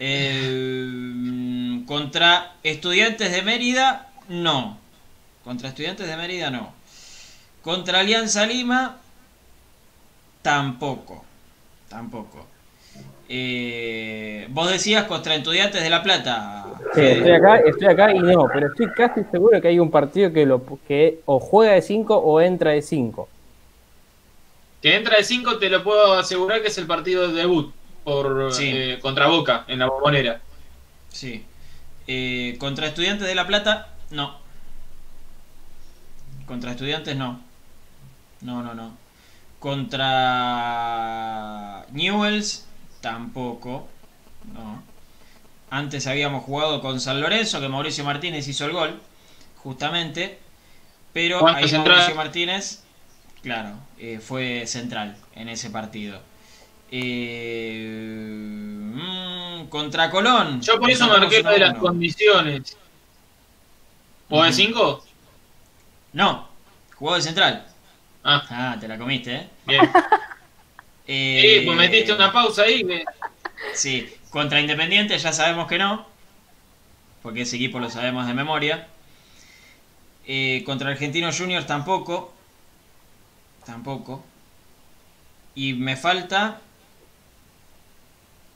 [0.00, 4.78] Eh, contra Estudiantes de Mérida, no.
[5.44, 6.74] Contra Estudiantes de Mérida, no.
[7.62, 8.98] Contra Alianza Lima,
[10.42, 11.24] tampoco.
[11.88, 12.46] Tampoco.
[13.28, 16.66] Eh, vos decías contra Estudiantes de La Plata.
[16.94, 20.32] Sí, estoy acá, estoy acá y no, pero estoy casi seguro que hay un partido
[20.32, 23.28] que lo que o juega de 5 o entra de 5.
[24.82, 27.72] Que entra de 5 te lo puedo asegurar que es el partido de debut
[28.04, 28.70] por Sí.
[28.74, 30.40] eh, contra Boca en la bombonera.
[31.08, 31.44] Sí.
[32.08, 34.36] Eh, contra Estudiantes de La Plata, no.
[36.46, 37.40] Contra Estudiantes, no.
[38.40, 39.01] No, no, no.
[39.62, 41.06] Contra
[41.92, 42.66] Newells,
[43.00, 43.86] tampoco.
[44.52, 44.82] No.
[45.70, 49.00] Antes habíamos jugado con San Lorenzo, que Mauricio Martínez hizo el gol,
[49.58, 50.40] justamente.
[51.12, 51.96] Pero ¿Cuánto ahí central?
[51.96, 52.82] Mauricio Martínez,
[53.40, 56.20] claro, eh, fue central en ese partido.
[56.90, 57.86] Eh,
[58.96, 60.60] mm, contra Colón.
[60.60, 62.76] Yo por eso marqué de las condiciones.
[64.28, 64.56] ¿O de Ujú.
[64.56, 65.04] 5?
[66.14, 66.48] No,
[66.96, 67.68] jugó de central.
[68.24, 69.48] Ah, Ah, te la comiste, ¿eh?
[69.66, 69.90] bien.
[71.08, 72.84] Eh, Sí, pues metiste una pausa ahí.
[73.74, 76.06] Sí, contra Independiente ya sabemos que no,
[77.22, 78.88] porque ese equipo lo sabemos de memoria.
[80.26, 82.32] Eh, contra Argentinos Juniors tampoco,
[83.64, 84.22] tampoco.
[85.54, 86.60] Y me falta...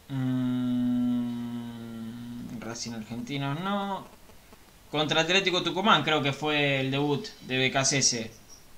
[0.08, 1.40] mm,
[2.60, 4.06] Racing Argentinos no.
[4.90, 8.30] Contra Atlético Tucumán creo que fue el debut de BKCS,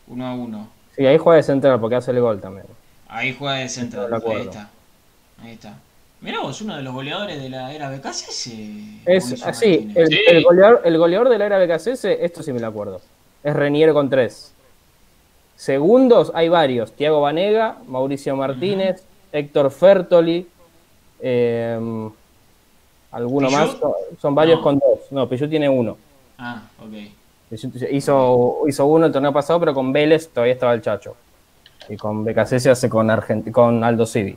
[0.08, 0.70] 1 a 1.
[0.98, 2.66] Sí, ahí juega de central porque hace el gol también.
[3.08, 4.12] Ahí juega de central.
[4.12, 4.70] Ahí está.
[5.42, 5.74] Ahí está.
[6.20, 8.48] Mirá vos, uno de los goleadores de la era BKCS.
[9.06, 9.96] Es Mauricio así, Martínez.
[9.96, 10.18] el, Sí.
[10.26, 13.00] el goleador, el goleador de la era BKCS, esto sí me lo acuerdo.
[13.44, 14.52] Es Reniero con 3.
[15.54, 16.92] Segundos hay varios.
[16.92, 20.48] Tiago Vanega, Mauricio Martínez, Héctor Fertoli,
[21.20, 22.08] eh,
[23.12, 23.70] alguno más.
[23.78, 24.62] Son, son varios No.
[24.64, 24.98] con dos.
[25.12, 25.96] No, Pillú tiene uno.
[26.36, 26.92] Ah, ok.
[27.50, 31.16] Hizo, hizo uno el torneo pasado, pero con Vélez todavía estaba el Chacho.
[31.88, 34.36] Y con BKCS hace con, Argent con Aldo Civi.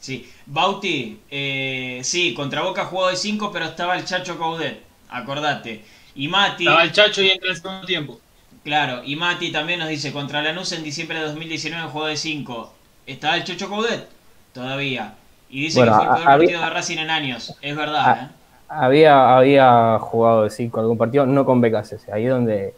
[0.00, 0.28] Sí.
[0.46, 4.80] Bauti, eh, sí, contra Boca jugó de 5, pero estaba el Chacho Coudet.
[5.10, 5.84] Acordate.
[6.16, 8.20] Y Mati, Estaba el Chacho y entra en el segundo tiempo.
[8.64, 12.74] claro, y Mati también nos dice, contra Lanús en diciembre de 2019 jugó de 5.
[13.06, 14.08] ¿Estaba el Chacho Coudet?
[14.52, 15.14] Todavía.
[15.48, 17.54] Y dice Bueno, que fue el peor había- partido de Racing en años.
[17.62, 18.28] Es verdad, ¿eh?
[18.72, 22.72] Había, había jugado de 5 algún partido, no con BKCS, ahí donde.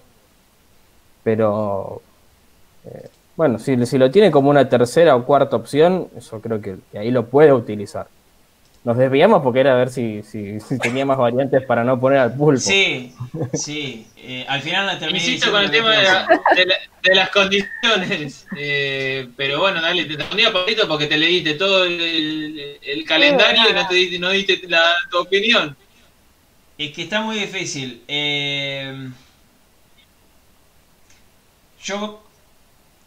[1.22, 2.02] Pero.
[2.86, 6.76] eh, bueno, si, si lo tiene como una tercera o cuarta opción, yo creo que,
[6.90, 8.06] que ahí lo puede utilizar.
[8.84, 12.18] Nos desviamos porque era a ver si, si, si tenía más variantes para no poner
[12.18, 12.60] al pulpo.
[12.60, 13.14] Sí,
[13.54, 14.06] sí.
[14.16, 17.30] Eh, al final la terminé Insisto con el tema de, la- de la- de las
[17.30, 18.46] condiciones.
[18.56, 23.86] Eh, pero bueno, dale, te respondía Pablito porque te leíste todo el, calendario y no
[23.88, 25.76] te diste, no diste la, tu opinión.
[26.78, 28.02] Es que está muy difícil.
[28.08, 29.10] Eh,
[31.82, 32.22] yo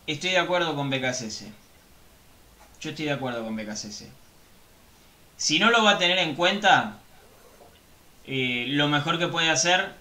[0.08, 1.46] estoy de acuerdo con BKCS.
[2.82, 4.06] Yo estoy de acuerdo con BKCS.
[5.38, 7.00] Si no lo va a tener en cuenta,
[8.26, 9.94] eh, lo mejor que puede hacer,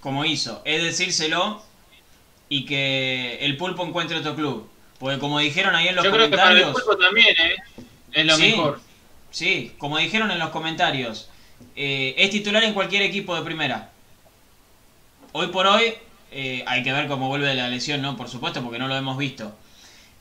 [0.00, 1.62] como hizo, es decírselo
[2.48, 4.68] y que el pulpo encuentre otro club.
[4.98, 6.82] Porque como dijeron ahí en los Yo creo que para el comentarios...
[6.84, 7.56] pulpo también, ¿eh?
[8.12, 8.42] Es lo Sí.
[8.42, 8.80] mejor.
[9.30, 11.28] Sí, como dijeron en los comentarios,
[11.74, 13.92] eh, es titular en cualquier equipo de primera.
[15.32, 15.94] Hoy por hoy,
[16.30, 18.16] eh, hay que ver cómo vuelve de la lesión, ¿no?
[18.16, 19.58] Por supuesto, porque no lo hemos visto.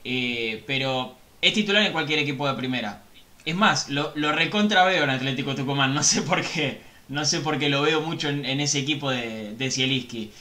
[0.04, 3.04] eh, pero es titular en cualquier equipo de primera.
[3.46, 6.82] Es más, lo, lo recontra veo en Atlético Tucumán, no sé por qué.
[7.10, 10.34] No sé por qué lo veo mucho en, en ese equipo de, de Zielinski.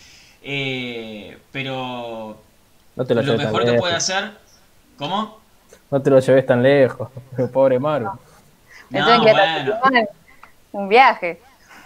[0.43, 2.45] Eh, pero
[2.97, 3.79] No te lo, mejor que lejos.
[3.79, 4.33] puede hacer.
[4.97, 5.41] ¿Cómo?
[5.91, 7.09] No te lo lleves tan lejos.
[7.53, 8.11] Pobre Maru.
[8.91, 9.81] No, bueno.
[10.73, 11.41] Un viaje.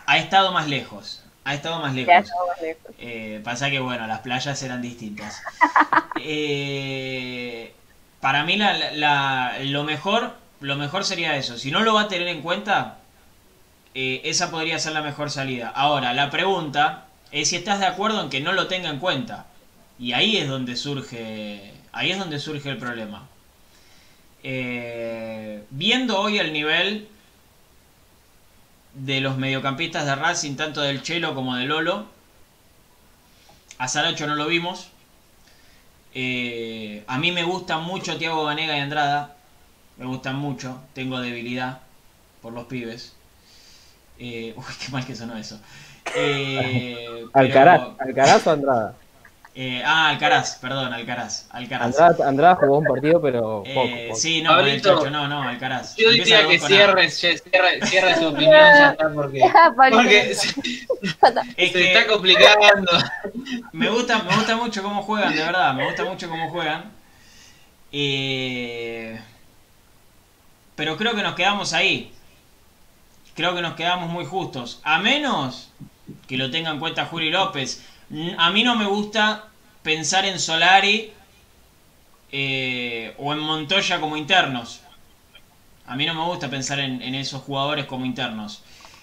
[0.06, 1.22] ha estado más lejos.
[1.44, 2.12] Ha estado más lejos.
[2.98, 5.42] Eh, pasa que, bueno, las playas eran distintas.
[6.18, 7.74] Eh,
[8.20, 11.58] para mí, la, la- lo, mejor, lo mejor sería eso.
[11.58, 12.98] Si no lo va a tener en cuenta,
[13.94, 15.68] eh, esa podría ser la mejor salida.
[15.74, 19.46] Ahora, la pregunta es si estás de acuerdo en que no lo tenga en cuenta.
[19.98, 23.28] Y ahí es donde surge, ahí es donde surge el problema.
[25.70, 27.08] Viendo hoy el nivel
[28.96, 32.06] de los mediocampistas de Racing, tanto del Chelo como de Lolo,
[33.78, 34.88] a Saracho no lo vimos.
[36.14, 39.36] Eh, a mí me gustan mucho Tiago Vanega y Andrada.
[39.98, 40.80] Me gustan mucho.
[40.94, 41.80] Tengo debilidad
[42.40, 43.14] por los pibes.
[44.18, 45.60] Eh, uy, qué mal que sonó eso.
[46.14, 48.94] Eh, pero- Alcaraz, Alcaraz o Andrada.
[49.58, 51.46] Eh, ah, Alcaraz, perdón, Alcaraz.
[51.50, 51.86] Alcaraz.
[51.98, 54.20] Andrada, Andrada jugó un partido, pero Eh, poco.
[54.20, 55.96] sí, no, Pablito, no, no, Alcaraz.
[55.96, 56.76] Yo Empieza diría que dos con A.
[56.76, 59.40] cierre, cierre, cierre su opinión ya está porque,
[59.76, 60.48] Pablito, porque se,
[61.56, 62.92] Es se que- está complicando.
[63.72, 66.92] Me gusta, me gusta mucho cómo juegan, de verdad, me gusta mucho cómo juegan.
[67.92, 69.18] Eh,
[70.74, 72.12] pero creo que nos quedamos ahí.
[73.34, 74.80] Creo que nos quedamos muy justos.
[74.84, 75.70] A menos
[76.28, 77.84] que lo tenga en cuenta Juli López.
[78.10, 79.52] N- A mí no me gusta
[79.82, 81.12] pensar en Solari
[82.30, 84.82] eh, o en Montoya como internos.
[85.86, 88.62] A mí no me gusta pensar en, en esos jugadores como internos.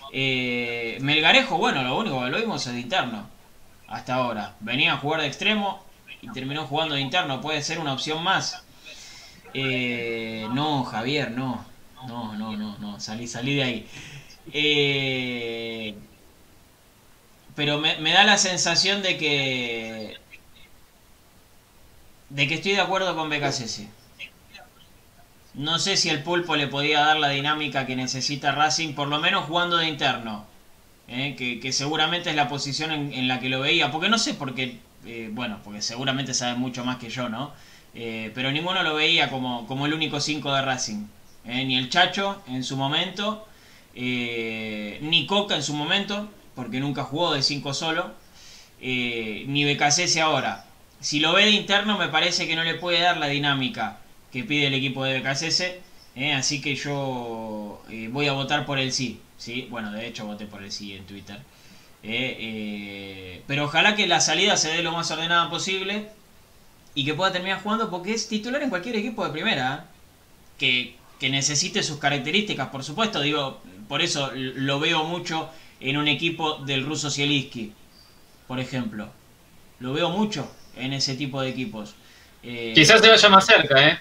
[0.10, 3.30] Eh, Melgarejo, bueno, lo único que lo vimos es de interno
[3.88, 4.58] hasta ahora.
[4.60, 5.86] Venía a jugar de extremo
[6.22, 7.42] y terminó jugando de interno.
[7.42, 8.66] Puede ser una opción más.
[9.54, 11.66] Eh, no, Javier, no.
[12.02, 13.00] No, no, no, no.
[13.00, 13.90] Salí, salí de ahí.
[14.54, 16.00] Eh,
[17.56, 20.18] pero me, da la sensación de que.
[22.30, 23.88] de que estoy de acuerdo con BKCC.
[25.54, 29.20] No sé si el pulpo le podía dar la dinámica que necesita Racing, por lo
[29.20, 30.48] menos jugando de interno.
[31.08, 31.60] ¿eh?
[31.62, 33.92] que, seguramente es la posición en, la que lo veía.
[33.92, 37.52] Porque no sé por qué, eh, bueno, porque seguramente sabe mucho más que yo, ¿no?
[37.94, 41.06] Eh, pero ninguno lo veía como, como el único 5 de Racing.
[41.46, 43.46] Ni el Chacho en su momento,
[43.96, 48.12] ni Coca en su momento, porque nunca jugó de 5 solo,
[48.82, 50.66] eh, ni Becasese ahora.
[51.00, 53.98] Si lo ve de interno me parece que no le puede dar la dinámica
[54.32, 55.82] que pide el equipo de Becasese,
[56.16, 56.34] ¿eh?
[56.34, 59.20] así que yo eh, voy a votar por el sí.
[59.38, 59.68] ¿sí?
[59.70, 61.40] Bueno, de hecho voté por el sí en Twitter.
[63.48, 66.10] Pero ojalá que la salida se dé lo más ordenada posible
[66.96, 69.88] y que pueda terminar jugando porque es titular en cualquier equipo de primera.
[70.58, 73.22] Que, que necesite sus características, por supuesto.
[73.22, 75.50] Digo, por eso lo veo mucho
[75.84, 77.74] en un equipo del ruso Zielinski,
[78.48, 79.10] por ejemplo.
[79.80, 81.94] Lo veo mucho en ese tipo de equipos.
[82.42, 84.00] Eh, Quizás se vaya más cerca, ¿eh?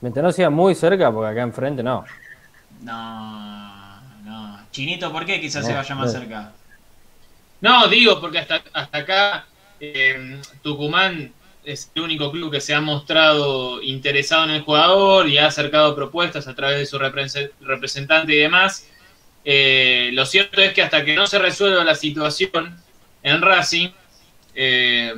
[0.00, 2.04] Mientras no sea muy cerca, porque acá enfrente no.
[2.82, 4.60] No, no.
[4.70, 6.20] Chinito, ¿por qué quizás se vaya más no.
[6.20, 6.52] cerca?
[7.60, 9.46] No, digo, porque hasta, hasta acá
[9.80, 11.32] eh, Tucumán
[11.64, 15.96] es el único club que se ha mostrado interesado en el jugador y ha acercado
[15.96, 18.86] propuestas a través de su represe- representante y demás.
[19.44, 22.76] Eh, lo cierto es que hasta que no se resuelva la situación
[23.22, 23.88] en Racing,
[24.54, 25.12] eh,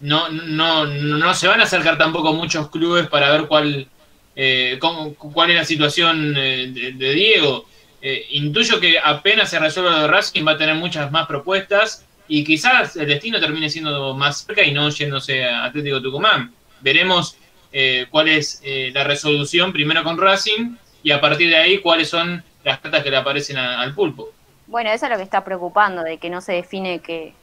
[0.00, 3.86] no, no, no se van a acercar tampoco muchos clubes para ver cuál,
[4.34, 7.66] eh, cuál es la situación eh, de, de Diego.
[8.02, 12.04] Eh, intuyo que apenas se resuelva lo de Racing va a tener muchas más propuestas
[12.28, 16.52] y quizás el destino termine siendo más cerca y no yéndose a Atlético Tucumán.
[16.80, 17.36] Veremos
[17.72, 22.44] eh, cuál es la resolución primero con Racing y a partir de ahí cuáles son
[22.66, 24.28] las cartas que le aparecen a- al pulpo.
[24.66, 27.34] Bueno, eso es lo que está preocupando, de que no se define qué,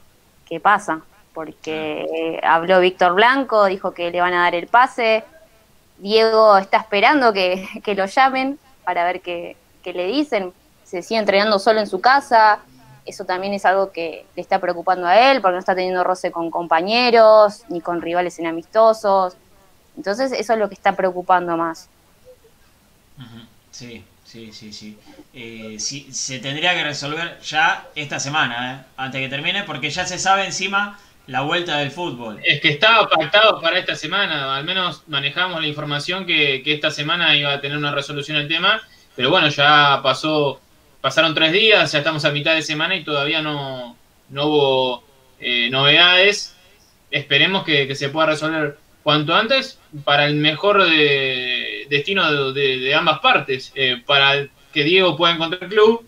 [0.44, 1.02] qué pasa,
[1.32, 5.24] porque eh, habló Víctor Blanco, dijo que le van a dar el pase,
[5.96, 10.52] Diego está esperando que, que lo llamen para ver qué, qué le dicen,
[10.82, 12.60] se sigue entrenando solo en su casa,
[13.06, 16.30] eso también es algo que le está preocupando a él, porque no está teniendo roce
[16.30, 19.38] con compañeros, ni con rivales en amistosos,
[19.96, 21.88] entonces eso es lo que está preocupando más.
[23.70, 24.04] Sí,
[24.34, 24.98] sí, sí, sí.
[25.32, 28.92] Eh, sí, Se tendría que resolver ya esta semana, ¿eh?
[28.96, 32.40] antes que termine, porque ya se sabe encima la vuelta del fútbol.
[32.44, 37.36] Es que estaba pactado para esta semana, al menos manejamos la información que, esta semana
[37.36, 38.82] iba a tener una resolución el tema,
[39.14, 40.60] pero bueno, ya pasó,
[41.00, 43.96] pasaron tres días, ya estamos a mitad de semana y todavía no,
[44.30, 45.04] no hubo
[45.38, 46.56] eh, novedades.
[47.12, 51.53] Esperemos que se pueda resolver cuanto antes para el mejor de-
[51.88, 56.04] destino de, de- de ambas partes, eh, para que Diego pueda encontrar club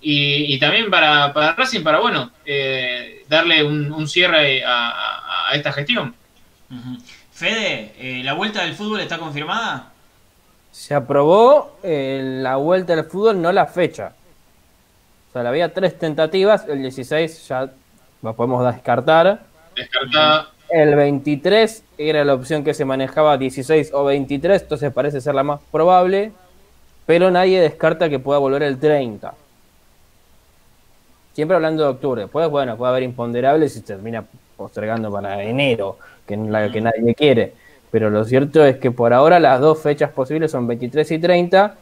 [0.00, 5.50] y, y también para, para Racing, para bueno, eh, darle un, un cierre a, a-
[5.50, 6.14] a esta gestión.
[7.32, 9.92] Fede, eh, ¿la vuelta del fútbol está confirmada?
[10.72, 14.12] Se aprobó eh, la vuelta al fútbol, no la fecha.
[15.28, 17.70] O sea, había tres tentativas, el 16 ya
[18.22, 19.42] lo podemos descartar.
[19.74, 20.50] Descartada.
[20.68, 25.44] El 23 era la opción que se manejaba 16 o 23, entonces parece ser la
[25.44, 26.32] más probable,
[27.06, 29.34] pero nadie descarta que pueda volver el 30.
[31.34, 34.24] Siempre hablando de octubre, después, bueno, puede haber imponderables y termina
[34.56, 37.52] postergando para enero, que es la que nadie quiere.
[37.90, 41.74] Pero lo cierto es que por ahora las dos fechas posibles son 23 y 30.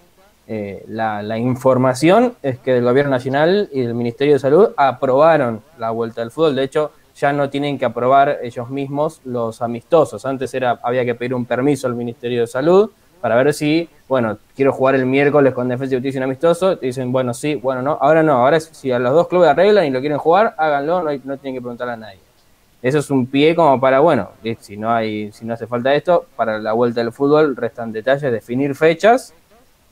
[0.46, 5.62] Eh, la, la información es que el Gobierno Nacional y el Ministerio de Salud aprobaron
[5.78, 6.56] la vuelta al fútbol.
[6.56, 10.24] De hecho, ya no tienen que aprobar ellos mismos los amistosos.
[10.26, 12.90] Antes era había que pedir un permiso al Ministerio de Salud
[13.20, 16.76] para ver si, bueno, quiero jugar el miércoles con Defensa y Justicia un amistoso.
[16.76, 17.96] Te dicen, bueno, sí, bueno, no.
[18.00, 21.08] Ahora no, ahora si a los dos clubes arreglan y lo quieren jugar, háganlo, no,
[21.10, 22.18] hay- no tienen que preguntarle a nadie.
[22.82, 24.28] Eso es un pie como para, bueno,
[24.60, 28.30] si no hay, si no hace falta esto, para la vuelta del fútbol restan detalles,
[28.30, 29.32] definir fechas,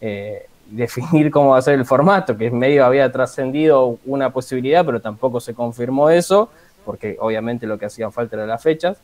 [0.01, 4.85] eh, definir cómo va a ser el formato, que en medio había trascendido una posibilidad,
[4.85, 6.51] pero tampoco se confirmó eso,
[6.85, 8.97] porque obviamente lo que hacían falta eran las fechas,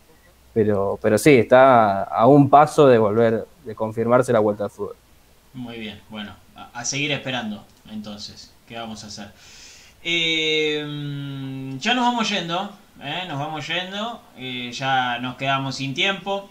[0.54, 4.96] pero, pero sí, está a un paso de volver, de confirmarse la vuelta al fútbol.
[5.54, 9.28] Muy bien, bueno, a, a seguir esperando, entonces, ¿qué vamos a hacer?
[10.02, 12.70] Eh, ya nos vamos yendo,
[13.02, 13.24] ¿eh?
[13.28, 16.48] nos vamos yendo, eh, ya nos quedamos sin tiempo.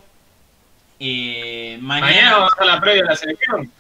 [1.00, 3.72] Eh, Mañana mañana, vamos a hacer la previa de la selección.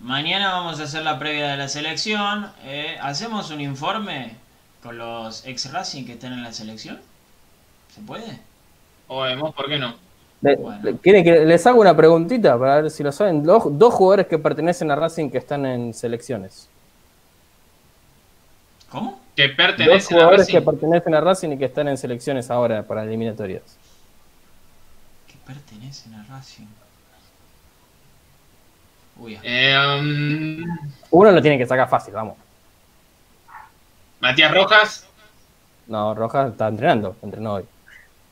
[0.00, 2.50] mañana vamos a hacer la previa de la selección.
[2.64, 4.36] eh, ¿Hacemos un informe
[4.82, 6.98] con los ex Racing que están en la selección?
[7.94, 8.38] ¿Se puede?
[9.08, 9.94] O vemos, ¿por qué no?
[10.42, 10.80] Le- Bueno.
[10.82, 13.42] le- ¿Quieren que les haga una preguntita para ver si lo saben?
[13.42, 16.68] Dos, dos jugadores que pertenecen a Racing que están en selecciones.
[18.88, 19.20] ¿Cómo?
[19.36, 20.52] Que Dos pertenece a jugadores Racing.
[20.54, 23.62] que pertenecen a Racing y que están en selecciones ahora para eliminatorias.
[25.28, 26.66] Que pertenecen a Racing.
[29.18, 29.40] Uy, ah.
[29.44, 30.78] Eh, um,
[31.10, 32.36] Uno lo tiene que sacar fácil, vamos.
[34.20, 35.06] Matías Rojas.
[35.86, 37.64] No, Rojas está entrenando, entrenó hoy.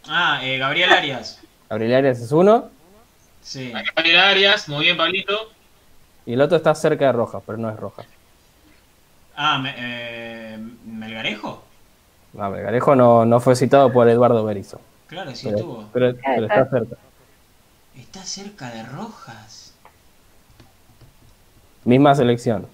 [0.09, 1.41] Ah, eh, Gabriel Arias.
[1.69, 2.71] Gabriel Arias es uno
[3.43, 3.73] Sí.
[3.97, 4.69] Gabriel Arias.
[4.69, 5.51] Muy bien, Pablito.
[6.27, 8.07] y el otro está cerca de Rojas, pero no es Rojas.
[9.35, 11.65] Ah, me- eh, ¿Melgarejo?
[12.35, 15.89] No, Melgarejo no, no fue citado por Eduardo Berizzo, Claro, sí pero, estuvo.
[15.93, 16.97] pero- pero está cerca.
[17.97, 19.75] Está cerca de Rojas.
[21.85, 22.67] Misma selección.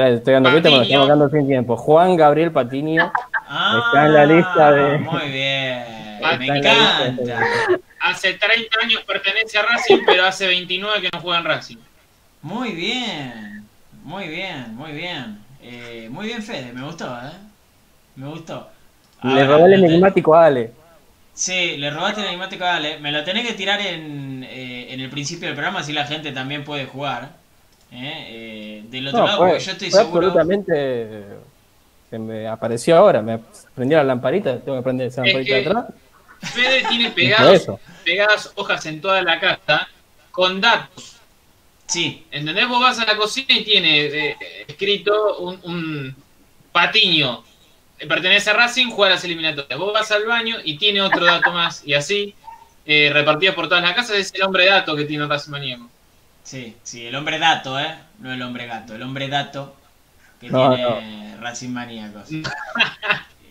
[0.00, 1.76] Ya estoy dando cuenta, me lo estamos dando sin tiempo.
[1.76, 3.12] Juan Gabriel Patiño.
[3.48, 5.84] Ah, Está en la lista de- Muy bien.
[6.38, 7.40] Me encanta.
[8.00, 11.76] Hace 30 años pertenece a Racing, pero hace 29 que no juega en Racing.
[12.42, 13.64] Muy bien.
[14.02, 15.38] Muy bien, muy bien.
[15.62, 16.72] Eh, muy bien, Fede.
[16.72, 17.30] Me gustó, ¿eh?
[18.16, 18.68] Me gustó.
[19.22, 20.72] Le robó el enigmático a Ale.
[21.32, 22.98] Sí, le robaste el enigmático a Ale.
[22.98, 26.32] Me lo tenés que tirar en, eh, en el principio del programa, así la gente
[26.32, 27.30] también puede jugar.
[27.94, 28.26] ¿Eh?
[28.28, 30.28] Eh, del otro No, lado, fue, porque yo estoy fue seguro.
[30.28, 31.24] absolutamente.
[32.10, 33.40] Se me apareció ahora, me
[33.74, 35.86] prendió la lamparita, tengo que prender esa Es lamparita de atrás.
[36.42, 37.12] Fede tiene
[37.52, 37.80] eso.
[38.04, 39.88] pegadas hojas en toda la casa
[40.30, 41.16] con datos.
[41.86, 42.68] Sí, ¿Entendés?
[42.68, 44.36] Vos vas a la cocina y tiene eh,
[44.68, 46.16] escrito un, un
[46.72, 47.44] patiño.
[48.08, 49.78] Pertenece a Racing, juega a las eliminatorias.
[49.78, 51.84] Vos vas al baño y tiene otro dato más.
[51.86, 52.34] Y así,
[52.86, 55.90] eh, repartidos por todas las casas, es el hombre dato que tiene Racing Maníaco.
[56.44, 57.94] Sí, sí, el hombre dato, ¿eh?
[58.20, 59.74] No el hombre gato, el hombre dato
[60.40, 62.28] que No, tiene Racing Maníacos.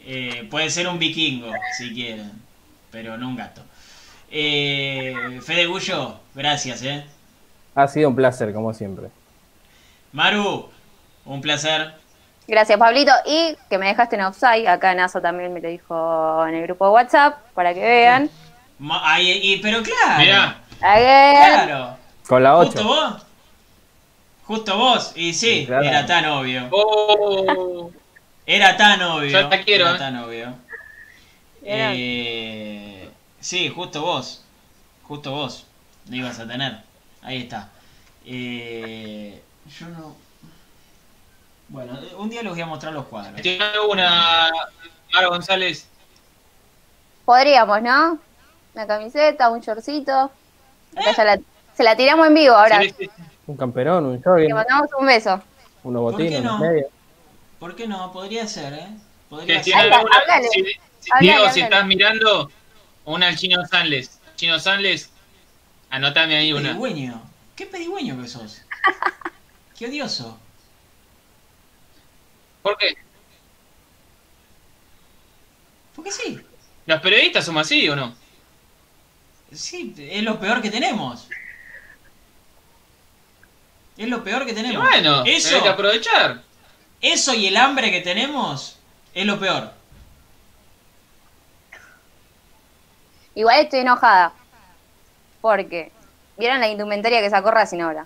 [0.06, 2.30] Eh, puede ser un vikingo, si quieren,
[2.92, 3.64] pero no un gato.
[4.30, 7.06] Eh, Fede Gullo, gracias, ¿eh?
[7.74, 9.08] Ha sido un placer, como siempre.
[10.12, 10.70] Maru,
[11.24, 11.94] un placer.
[12.48, 13.14] Gracias, Pablito.
[13.26, 14.68] Y que me dejaste en offside.
[14.68, 18.30] Acá Naso también me lo dijo en el grupo de WhatsApp para que vean.
[18.80, 21.98] Ma- ay, y, pero claro, Mirá, claro.
[22.28, 22.88] Con la Justo 8.
[22.88, 23.26] vos.
[24.46, 25.12] Justo vos.
[25.16, 25.84] Y sí, Sí, claro.
[25.84, 26.68] era tan obvio.
[26.72, 27.92] oh,
[28.46, 29.30] Era tan obvio.
[29.30, 30.00] Ya la quiero, Era eh.
[30.00, 30.54] tan obvio.
[31.64, 31.92] Era.
[31.96, 33.10] Eh,
[33.40, 34.44] sí, justo vos.
[35.08, 35.66] Justo vos.
[36.10, 36.80] Lo ibas a tener.
[37.22, 37.70] Ahí está.
[38.26, 39.42] Eh,
[39.80, 40.16] yo no.
[41.70, 43.42] Bueno, un día les voy a mostrar los cuadros.
[43.42, 44.52] tiene una
[45.14, 45.88] Mara González.
[47.26, 48.20] Podríamos, ¿no?
[48.76, 50.30] Una camiseta, un shortcito.
[50.96, 51.40] Acá ya la-
[51.76, 52.82] se la tiramos en vivo ahora.
[52.82, 53.24] Sí, sí, sí.
[53.48, 55.42] Un camperón, un jogging, Le mandamos un beso.
[55.84, 56.56] unos ¿Por qué botines, no?
[56.56, 56.88] unos medios.
[57.60, 58.12] ¿Por qué no?
[58.12, 58.88] Podría ser, ¿eh?
[59.30, 59.76] Podría ser.
[59.76, 60.48] Habla- alguna- háblale.
[60.50, 62.52] si- si- Háblale, Diego, si estás mirando,
[63.06, 64.20] una al Chino Sanles.
[64.36, 65.10] Chino Sanles,
[65.90, 66.70] Anotame ahí una.
[66.70, 67.22] Pedigüeño.
[67.56, 68.62] ¿Qué pedigüeño que sos?
[69.78, 70.40] Qué odioso.
[72.64, 72.96] ¿Por qué?
[75.96, 76.40] Porque sí.
[76.86, 78.16] ¿Los periodistas somos así o no?
[79.52, 81.28] Sí, es lo peor que tenemos.
[83.98, 84.84] Es lo peor que Y tenemos.
[84.88, 86.42] bueno, eso, hay que aprovechar.
[87.02, 88.80] eso y el hambre que tenemos
[89.14, 89.72] es lo peor.
[93.36, 94.34] Igual estoy enojada.
[95.42, 95.92] Porque,
[96.38, 98.06] ¿vieron la indumentaria que sacó Racing ahora?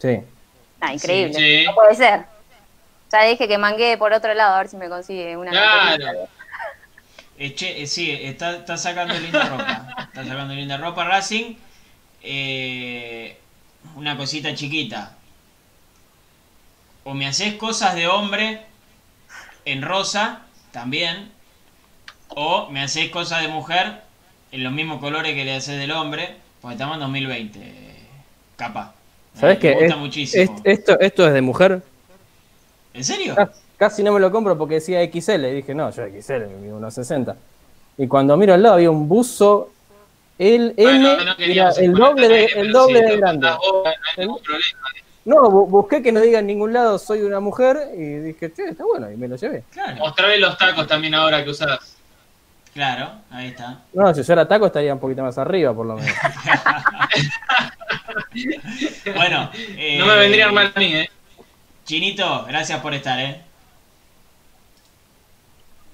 [0.00, 0.20] Sí.
[0.80, 1.34] Ah, increíble.
[1.34, 1.64] Sí.
[1.66, 2.24] No puede ser.
[3.12, 6.28] Ya dije que mangué por otro lado a ver si me consigue una Claro.
[7.38, 9.86] Eh, eh, sí, está, está sacando linda ropa.
[10.16, 11.54] Está sacando linda ropa Racing.
[12.22, 13.38] Eh,
[13.94, 15.12] una cosita chiquita.
[17.04, 18.62] O me haces cosas de hombre
[19.64, 21.30] en rosa, también.
[22.28, 24.02] O me haces cosas de mujer
[24.52, 26.36] en los mismos colores que le haces del hombre.
[26.60, 27.96] Porque estamos en 2020.
[28.56, 28.94] Capa.
[29.34, 29.72] ¿Sabes Me qué?
[29.74, 30.42] gusta Es- muchísimo.
[30.64, 31.82] es- esto, esto es de mujer.
[32.94, 33.34] ¿En serio?
[33.34, 35.50] Ca- Casi no me lo compro porque decía XL.
[35.50, 37.36] Y dije, no, yo XL, mido unos 60.
[37.98, 39.70] Y cuando miro al lado había un buzo
[40.38, 43.48] el M, Bueno, no era queríamos el doble de, el doble si de grande.
[43.48, 44.80] contás vos, no hay ningún problema.
[45.24, 48.68] No, bu- busqué que no diga en ningún lado soy una mujer y dije, che,
[48.68, 49.64] está bueno, y me lo llevé.
[49.72, 51.96] Claro, Mostrame los tacos también ahora que usás.
[52.72, 53.80] claro, ahí está.
[53.92, 56.14] No, si yo era taco estaría un poquito más arriba, por lo menos.
[59.14, 61.10] Bueno, eh, No me vendrían mal a mí, ¿eh?
[61.84, 63.40] Chinito, gracias por estar, ¿eh?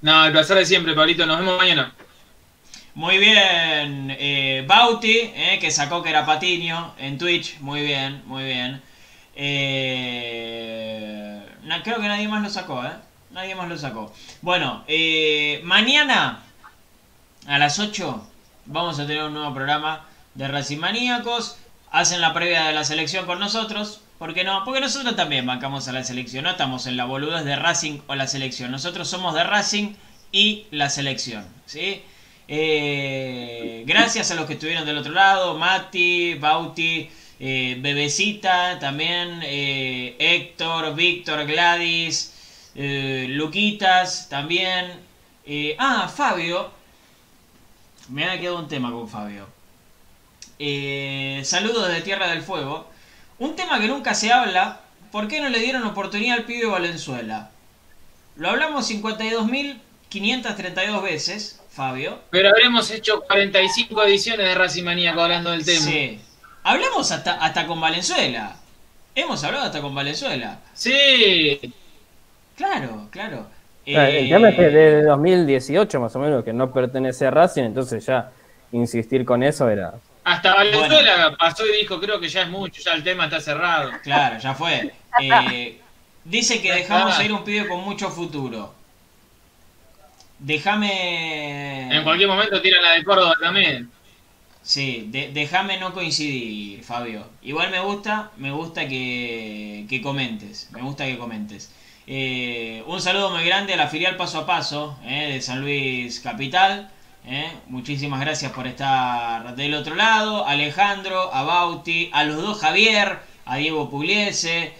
[0.00, 1.24] No, el placer de siempre, Pablito.
[1.26, 1.92] Nos vemos mañana.
[2.94, 8.44] Muy bien, eh, Bauti, eh, que sacó que era Patiño en Twitch, muy bien, muy
[8.44, 8.82] bien.
[9.34, 10.42] Eh,
[11.82, 12.92] creo que nadie más lo sacó, ¿eh?
[13.30, 14.12] Nadie más lo sacó.
[14.40, 16.42] Bueno, eh, mañana
[17.46, 18.28] a las 8
[18.66, 21.56] vamos a tener un nuevo programa de Racing Maníacos.
[21.90, 24.00] Hacen la previa de la selección con nosotros.
[24.18, 24.64] ¿Por qué no?
[24.64, 26.44] Porque nosotros también bancamos a la selección.
[26.44, 28.70] No estamos en la boludez de Racing o la selección.
[28.70, 29.94] Nosotros somos de Racing
[30.30, 31.44] y la selección.
[31.66, 32.02] ¿sí?
[32.48, 35.56] Eh, gracias a los que estuvieron del otro lado.
[35.58, 37.08] Mati, Bauti,
[37.40, 39.40] eh, Bebecita también.
[39.44, 42.32] eh, Héctor, Víctor, Gladys,
[42.74, 45.00] Luquitas también.
[45.78, 46.70] ah, Fabio.
[48.08, 49.46] Me ha quedado un tema con Fabio.
[51.44, 52.86] Saludos de Tierra del Fuego.
[53.38, 54.80] Un tema que nunca se habla.
[55.10, 57.50] ¿Por qué no le dieron oportunidad al pibe Valenzuela?
[58.36, 62.18] Lo hablamos 52.532 veces, Fabio.
[62.30, 65.80] Pero habremos hecho 45 ediciones de Racing Maníaco hablando del tema.
[65.80, 66.20] Sí.
[66.64, 68.56] Hablamos hasta, hasta con Valenzuela.
[69.14, 70.58] Hemos hablado hasta con Valenzuela.
[70.74, 71.72] Sí.
[72.56, 73.46] Claro, claro.
[73.86, 77.30] Eh, El Eh, tema es que desde 2018 más o menos que no pertenece a
[77.30, 78.30] Racing, entonces ya
[78.72, 79.94] insistir con eso era...
[80.24, 83.90] Hasta Valenzuela pasó y dijo, creo que ya es mucho, ya el tema está cerrado.
[84.02, 84.92] Claro, ya fue.
[85.20, 85.78] Eh,
[86.24, 88.72] dice que dejamos ir un pibe con mucho futuro.
[90.44, 91.94] Déjame.
[91.96, 93.90] En cualquier momento tiran la de Córdoba también.
[94.62, 97.26] Sí, de- déjame no coincidir, Fabio.
[97.42, 100.68] Igual me gusta, me gusta que, que comentes.
[100.72, 101.72] Me gusta que comentes.
[102.06, 106.20] Eh, un saludo muy grande a la filial Paso a Paso eh, de San Luis
[106.20, 106.90] Capital.
[107.26, 107.52] eh.
[107.68, 110.46] Muchísimas gracias por estar del otro lado.
[110.46, 114.74] Alejandro, a Bauti, a los dos Javier, a Diego Pugliese,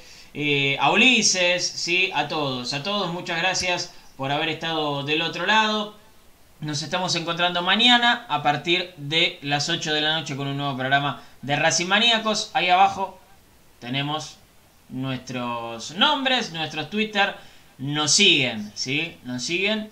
[0.81, 2.73] a Ulises, sí, a todos.
[2.75, 5.97] A todos, muchas gracias por haber estado del otro lado.
[6.61, 10.77] Nos estamos encontrando mañana a partir de las 8 de la noche con un nuevo
[10.77, 12.51] programa de Racing Maníacos.
[12.55, 13.19] Ahí abajo
[13.81, 14.37] tenemos
[14.89, 17.35] nuestros nombres, nuestros Twitter.
[17.79, 19.17] Nos siguen, ¿sí?
[19.25, 19.91] Nos siguen.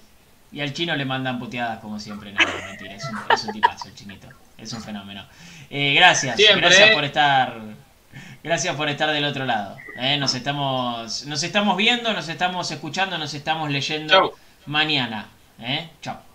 [0.53, 2.33] Y al chino le mandan puteadas como siempre.
[2.33, 4.29] No, mentira, es un, es un tipazo el chinito.
[4.57, 5.25] Es un fenómeno.
[5.71, 7.61] Eh, gracias, Siempre, gracias por estar.
[8.43, 9.77] Gracias por estar del otro lado.
[9.97, 10.17] ¿eh?
[10.17, 14.33] Nos estamos, nos estamos viendo, nos estamos escuchando, nos estamos leyendo Chau.
[14.67, 15.29] mañana.
[15.61, 15.91] ¿eh?
[16.01, 16.30] Chao.